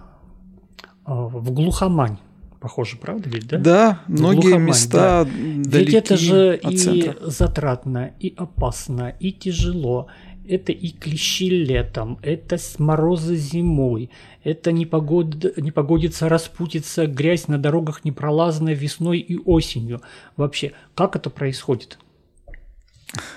э, 1.06 1.12
в 1.14 1.52
глухомань, 1.52 2.18
похоже, 2.60 2.98
правда 2.98 3.30
ведь, 3.30 3.48
да? 3.48 3.58
Да, 3.58 4.00
многие 4.08 4.42
глухомань, 4.42 4.64
места 4.68 5.28
Ведь 5.30 5.70
далеки 5.70 5.96
это 5.98 6.18
же 6.18 6.54
от 6.64 6.72
и 6.74 6.78
центра. 6.78 7.16
затратно, 7.30 8.12
и 8.20 8.34
опасно, 8.38 9.14
и 9.20 9.32
тяжело. 9.32 10.08
Это 10.48 10.72
и 10.72 10.90
клещи 10.90 11.50
летом, 11.50 12.18
это 12.24 12.58
с- 12.58 12.80
морозы 12.80 13.36
зимой, 13.36 14.10
это 14.44 14.72
непогода, 14.72 15.54
непогодица, 15.56 16.28
распутица, 16.30 17.06
грязь 17.06 17.48
на 17.48 17.58
дорогах 17.60 18.04
непролазная 18.04 18.74
весной 18.74 19.20
и 19.20 19.38
осенью. 19.38 20.02
Вообще, 20.38 20.74
как 20.96 21.16
это 21.16 21.30
происходит? 21.30 22.00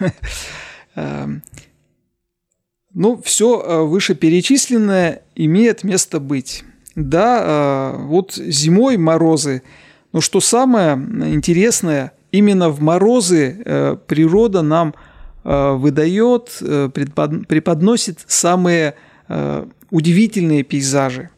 Ну, 2.94 3.20
все 3.22 3.84
вышеперечисленное 3.86 5.22
имеет 5.34 5.84
место 5.84 6.20
быть. 6.20 6.64
Да, 6.94 7.92
э, 7.96 8.02
вот 8.04 8.34
зимой 8.34 8.96
морозы. 8.96 9.62
Но 10.12 10.20
что 10.20 10.40
самое 10.40 10.94
интересное, 10.94 12.12
именно 12.30 12.70
в 12.70 12.80
морозы 12.80 13.60
э, 13.64 13.96
природа 14.06 14.62
нам 14.62 14.94
э, 15.42 15.72
выдает, 15.72 16.56
э, 16.60 16.88
преподносит 16.92 18.20
самые 18.28 18.94
э, 19.28 19.66
удивительные 19.90 20.62
пейзажи. 20.62 21.30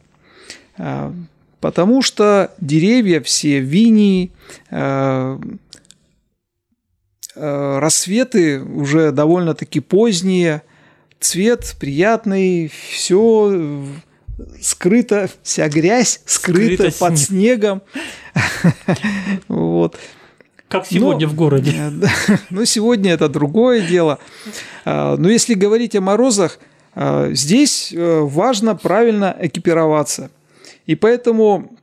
Э, 0.77 1.11
Потому 1.59 2.03
что 2.03 2.51
деревья 2.61 3.19
все 3.19 3.59
винии, 3.59 4.31
э, 4.69 5.39
э, 7.35 7.79
рассветы 7.79 8.61
уже 8.61 9.11
довольно-таки 9.11 9.79
поздние, 9.79 10.61
цвет 11.19 11.75
приятный, 11.79 12.71
все 12.91 13.83
скрыто, 14.61 15.29
вся 15.43 15.67
грязь 15.69 16.21
скрыта 16.25 16.91
Скрыто 16.91 16.99
под 16.99 17.17
снегом. 17.19 17.81
Вот. 19.47 19.97
Как 20.69 20.85
сегодня 20.85 21.27
Ну, 21.27 21.33
в 21.33 21.35
городе. 21.35 21.73
Ну, 22.49 22.65
сегодня 22.65 23.13
это 23.13 23.29
другое 23.29 23.81
дело. 23.81 24.19
А, 24.85 25.15
Но 25.17 25.29
если 25.29 25.53
говорить 25.53 25.95
о 25.95 26.01
морозах, 26.01 26.59
а, 26.93 27.29
здесь 27.31 27.93
э, 27.93 28.19
важно 28.21 28.75
правильно 28.75 29.35
экипироваться. 29.39 30.29
И 30.85 30.95
поэтому 30.95 31.77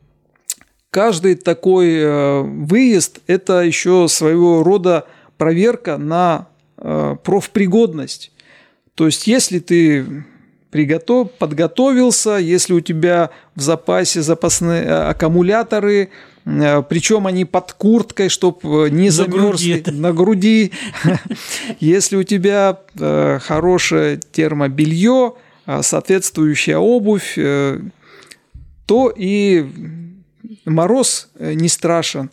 каждый 0.91 1.35
такой 1.35 1.95
э, 1.97 2.41
выезд– 2.43 3.21
это 3.27 3.63
еще 3.63 4.07
своего 4.09 4.63
рода 4.63 5.07
проверка 5.39 5.97
на 5.97 6.49
э, 6.77 7.17
профпригодность. 7.23 8.33
То 8.95 9.07
есть, 9.07 9.27
если 9.27 9.59
ты 9.59 10.25
приготов, 10.71 11.31
подготовился, 11.33 12.33
если 12.33 12.73
у 12.73 12.81
тебя 12.81 13.31
в 13.55 13.61
запасе 13.61 14.23
запасные 14.23 14.83
э, 14.83 15.09
аккумуляторы, 15.11 16.11
э, 16.45 16.83
причем 16.83 17.29
они 17.29 17.45
под 17.45 17.73
курткой, 17.75 18.29
чтобы 18.29 18.91
не 18.91 19.11
На 19.11 19.25
груди 19.25 19.75
замерзли 19.75 19.91
на 19.93 20.13
груди. 20.13 20.73
Если 21.79 22.17
у 22.17 22.25
тебя 22.25 22.81
э, 22.99 23.39
хорошее 23.41 24.19
термобелье, 24.33 25.35
э, 25.67 25.83
соответствующая 25.83 26.79
обувь, 26.79 27.35
э, 27.37 27.81
то 28.87 29.13
и 29.17 29.67
мороз 30.65 31.29
э, 31.39 31.55
не 31.55 31.69
страшен. 31.69 32.31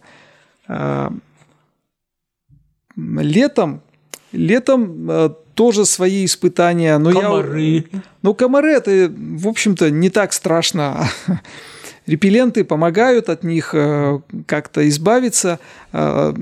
Летом, 2.96 3.82
летом 4.32 5.12
э, 5.12 5.30
тоже 5.62 5.86
свои 5.86 6.26
испытания, 6.26 6.98
но 6.98 7.12
я 7.12 7.22
Комары. 7.22 7.86
ну, 8.24 8.34
комары 8.34 8.72
это, 8.72 9.14
в 9.16 9.48
общем-то, 9.48 9.92
не 9.92 10.10
так 10.10 10.34
страшно. 10.34 11.08
Репелленты 12.08 12.64
помогают 12.64 13.30
от 13.30 13.44
них 13.44 13.76
э, 13.76 14.22
как-то 14.48 14.90
избавиться. 14.90 15.60
Э, 15.94 16.34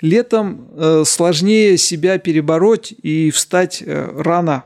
Летом 0.00 0.68
э, 0.76 1.02
сложнее 1.04 1.78
себя 1.78 2.18
перебороть 2.18 2.94
и 3.02 3.32
встать 3.32 3.82
рано. 3.84 4.62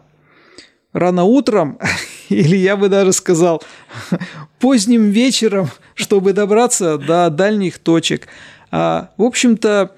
Рано 0.92 1.24
утром 1.24 1.78
или 2.28 2.56
я 2.56 2.76
бы 2.76 2.90
даже 2.90 3.14
сказал, 3.14 3.62
поздним 4.60 5.08
вечером, 5.08 5.70
чтобы 5.94 6.34
добраться 6.34 6.98
до 6.98 7.30
дальних 7.30 7.78
точек. 7.78 8.28
А, 8.70 9.12
в 9.16 9.22
общем-то, 9.22 9.92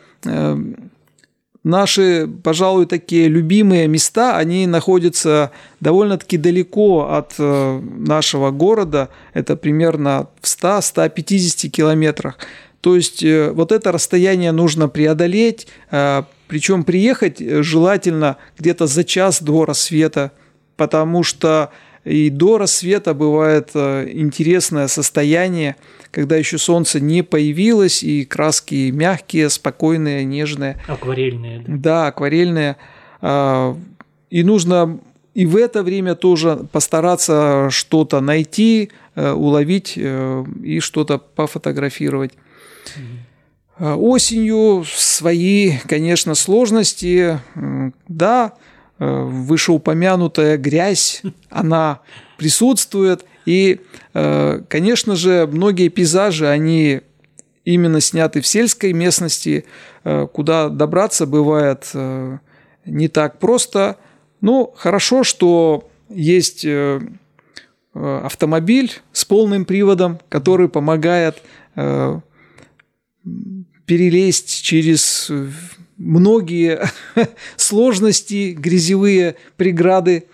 наши, 1.66 2.28
пожалуй, 2.44 2.86
такие 2.86 3.26
любимые 3.26 3.88
места, 3.88 4.36
они 4.38 4.68
находятся 4.68 5.50
довольно-таки 5.80 6.36
далеко 6.36 7.10
от 7.10 7.34
э, 7.38 7.80
нашего 7.80 8.52
города. 8.52 9.08
Это 9.34 9.56
примерно 9.56 10.28
в 10.40 10.46
100-150 10.46 11.68
километрах. 11.68 12.38
То 12.80 12.94
есть 12.94 13.22
э, 13.24 13.50
вот 13.50 13.72
это 13.72 13.90
расстояние 13.90 14.52
нужно 14.52 14.88
преодолеть, 14.88 15.66
э, 15.90 16.22
причем 16.46 16.84
приехать 16.84 17.40
желательно 17.40 18.36
где-то 18.56 18.86
за 18.86 19.02
час 19.02 19.42
до 19.42 19.64
рассвета, 19.64 20.30
потому 20.76 21.24
что 21.24 21.70
и 22.06 22.30
до 22.30 22.56
рассвета 22.56 23.14
бывает 23.14 23.70
интересное 23.74 24.86
состояние, 24.86 25.76
когда 26.12 26.36
еще 26.36 26.56
солнце 26.56 27.00
не 27.00 27.22
появилось, 27.22 28.02
и 28.02 28.24
краски 28.24 28.90
мягкие, 28.90 29.50
спокойные, 29.50 30.24
нежные. 30.24 30.80
Акварельные. 30.86 31.64
Да, 31.66 31.74
да 31.76 32.06
акварельные. 32.06 32.76
А, 33.20 33.76
и 34.30 34.42
нужно 34.44 35.00
и 35.34 35.44
в 35.44 35.56
это 35.56 35.82
время 35.82 36.14
тоже 36.14 36.66
постараться 36.72 37.68
что-то 37.70 38.22
найти, 38.22 38.90
э, 39.16 39.32
уловить 39.32 39.92
э, 39.96 40.44
и 40.62 40.80
что-то 40.80 41.18
пофотографировать. 41.18 42.32
Mm-hmm. 43.78 43.96
Осенью 43.96 44.84
свои, 44.86 45.72
конечно, 45.86 46.34
сложности. 46.34 47.38
Да, 48.08 48.54
э, 48.54 48.75
вышеупомянутая 48.98 50.56
грязь, 50.56 51.22
она 51.50 52.00
присутствует– 52.38 53.24
и, 53.46 53.80
э, 54.12 54.60
конечно 54.68 55.16
же, 55.16 55.46
многие 55.46 55.88
пейзажи, 55.88 56.46
они 56.48 57.00
именно 57.64 58.00
сняты 58.00 58.40
в 58.42 58.46
сельской 58.46 58.92
местности, 58.92 59.64
э, 60.04 60.26
куда 60.32 60.68
добраться 60.68 61.26
бывает 61.26 61.88
э, 61.94 62.38
не 62.84 63.08
так 63.08 63.38
просто. 63.38 63.96
Ну, 64.40 64.74
хорошо, 64.76 65.24
что 65.24 65.88
есть 66.08 66.66
автомобиль 67.94 68.92
с 69.12 69.24
полным 69.24 69.64
приводом, 69.64 70.20
который 70.28 70.68
помогает 70.68 71.42
перелезть 73.86 74.62
через 74.62 75.32
многие 75.96 76.80
сложности, 77.56 78.52
грязевые 78.52 79.36
преграды. 79.56 80.26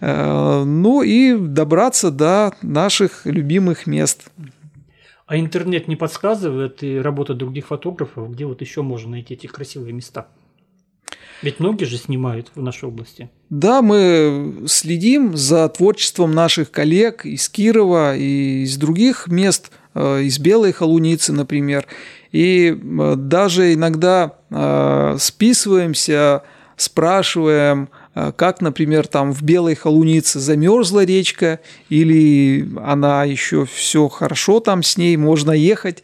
Э, 0.00 0.64
ну 0.64 1.02
и 1.02 1.36
добраться 1.36 2.10
до 2.10 2.54
наших 2.62 3.26
любимых 3.26 3.86
мест. 3.86 4.30
А 5.26 5.38
интернет 5.38 5.88
не 5.88 5.96
подсказывает 5.96 6.82
и 6.82 6.98
работа 6.98 7.34
других 7.34 7.68
фотографов, 7.68 8.32
где 8.32 8.44
вот 8.44 8.60
еще 8.60 8.82
можно 8.82 9.12
найти 9.12 9.34
эти 9.34 9.46
красивые 9.46 9.92
места? 9.92 10.28
Ведь 11.42 11.58
многие 11.58 11.86
же 11.86 11.96
снимают 11.96 12.52
в 12.54 12.62
нашей 12.62 12.88
области. 12.88 13.28
Да, 13.50 13.82
мы 13.82 14.64
следим 14.66 15.36
за 15.36 15.68
творчеством 15.68 16.32
наших 16.32 16.70
коллег 16.70 17.26
из 17.26 17.48
Кирова 17.48 18.16
и 18.16 18.62
из 18.62 18.76
других 18.76 19.26
мест, 19.26 19.72
э, 19.94 20.22
из 20.22 20.38
Белой 20.38 20.72
Холуницы, 20.72 21.32
например. 21.32 21.86
И 22.32 22.76
э, 22.76 23.14
даже 23.16 23.74
иногда 23.74 24.36
списываемся, 25.18 26.42
спрашиваем– 26.76 27.88
Э, 28.14 28.32
как, 28.34 28.60
например, 28.60 29.06
там 29.06 29.32
в 29.32 29.42
Белой 29.42 29.74
Холунице 29.74 30.38
замерзла 30.38 31.04
речка, 31.04 31.60
или 31.88 32.68
она 32.82 33.24
еще 33.24 33.64
все 33.64 34.08
хорошо 34.08 34.60
там 34.60 34.82
с 34.82 34.96
ней, 34.96 35.16
можно 35.16 35.52
ехать. 35.52 36.02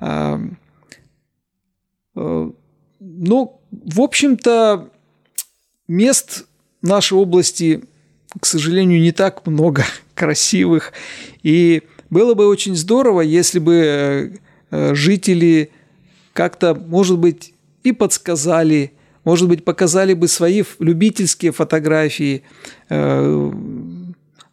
Э, 0.00 0.38
э, 2.16 2.50
ну, 3.00 3.60
в 3.70 4.00
общем-то, 4.00 4.90
мест 5.88 6.46
нашей 6.82 7.16
области, 7.16 7.84
к 8.38 8.46
сожалению, 8.46 9.00
не 9.00 9.12
так 9.12 9.46
много 9.46 9.84
красивых. 10.14 10.92
И 11.42 11.82
было 12.10 12.34
бы 12.34 12.46
очень 12.46 12.76
здорово, 12.76 13.22
если 13.22 13.58
бы 13.58 14.40
жители 14.70 15.70
как-то, 16.32 16.74
может 16.74 17.18
быть, 17.18 17.54
и 17.82 17.92
подсказали, 17.92 18.92
может 19.24 19.48
быть, 19.48 19.64
показали 19.64 20.14
бы 20.14 20.28
свои 20.28 20.62
любительские 20.78 21.52
фотографии, 21.52 22.42
э, 22.88 23.52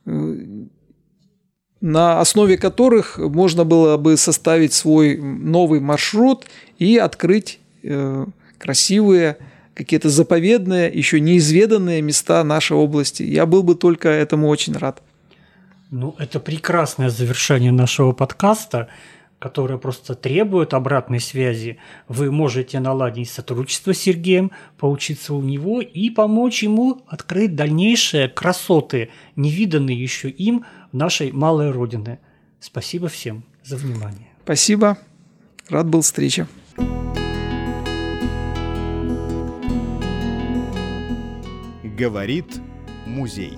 э, 0.06 0.36
на 1.80 2.20
основе 2.20 2.58
которых 2.58 3.18
можно 3.18 3.64
было 3.64 3.98
бы 3.98 4.18
составить 4.18 4.74
свой 4.74 5.18
новый 5.18 5.80
маршрут 5.80 6.46
и 6.80 6.98
открыть 6.98 7.60
э, 7.84 8.26
красивые, 8.58 9.38
какие-то 9.74 10.10
заповедные, 10.10 10.92
еще 10.92 11.20
неизведанные 11.20 12.02
места 12.02 12.44
нашей 12.44 12.76
области. 12.76 13.22
Я 13.22 13.46
был 13.46 13.62
бы 13.62 13.76
только 13.76 14.10
этому 14.10 14.48
очень 14.48 14.76
рад. 14.76 15.04
Ну, 15.92 16.16
это 16.18 16.40
прекрасное 16.40 17.10
завершение 17.10 17.72
нашего 17.72 18.12
подкаста 18.12 18.90
которая 19.40 19.78
просто 19.78 20.16
требует 20.16 20.74
обратной 20.74 21.20
связи, 21.20 21.78
вы 22.08 22.32
можете 22.32 22.80
наладить 22.80 23.30
сотрудничество 23.30 23.94
с 23.94 24.00
Сергеем, 24.00 24.52
поучиться 24.78 25.34
у 25.34 25.42
него 25.42 25.82
и 25.82 26.10
помочь 26.10 26.64
ему 26.64 27.02
открыть 27.08 27.56
дальнейшие 27.56 28.30
красоты, 28.30 29.10
невиданные 29.36 30.02
еще 30.02 30.30
им 30.30 30.66
в 30.92 30.98
нашей 30.98 31.32
малой 31.32 31.72
родине. 31.72 32.20
Спасибо 32.60 33.08
всем 33.08 33.44
за 33.64 33.78
внимание. 33.78 34.28
Спасибо. 34.44 34.98
Рад 35.70 35.88
был 35.88 36.02
встрече. 36.02 36.48
Говорит 41.98 42.46
музей. 43.06 43.58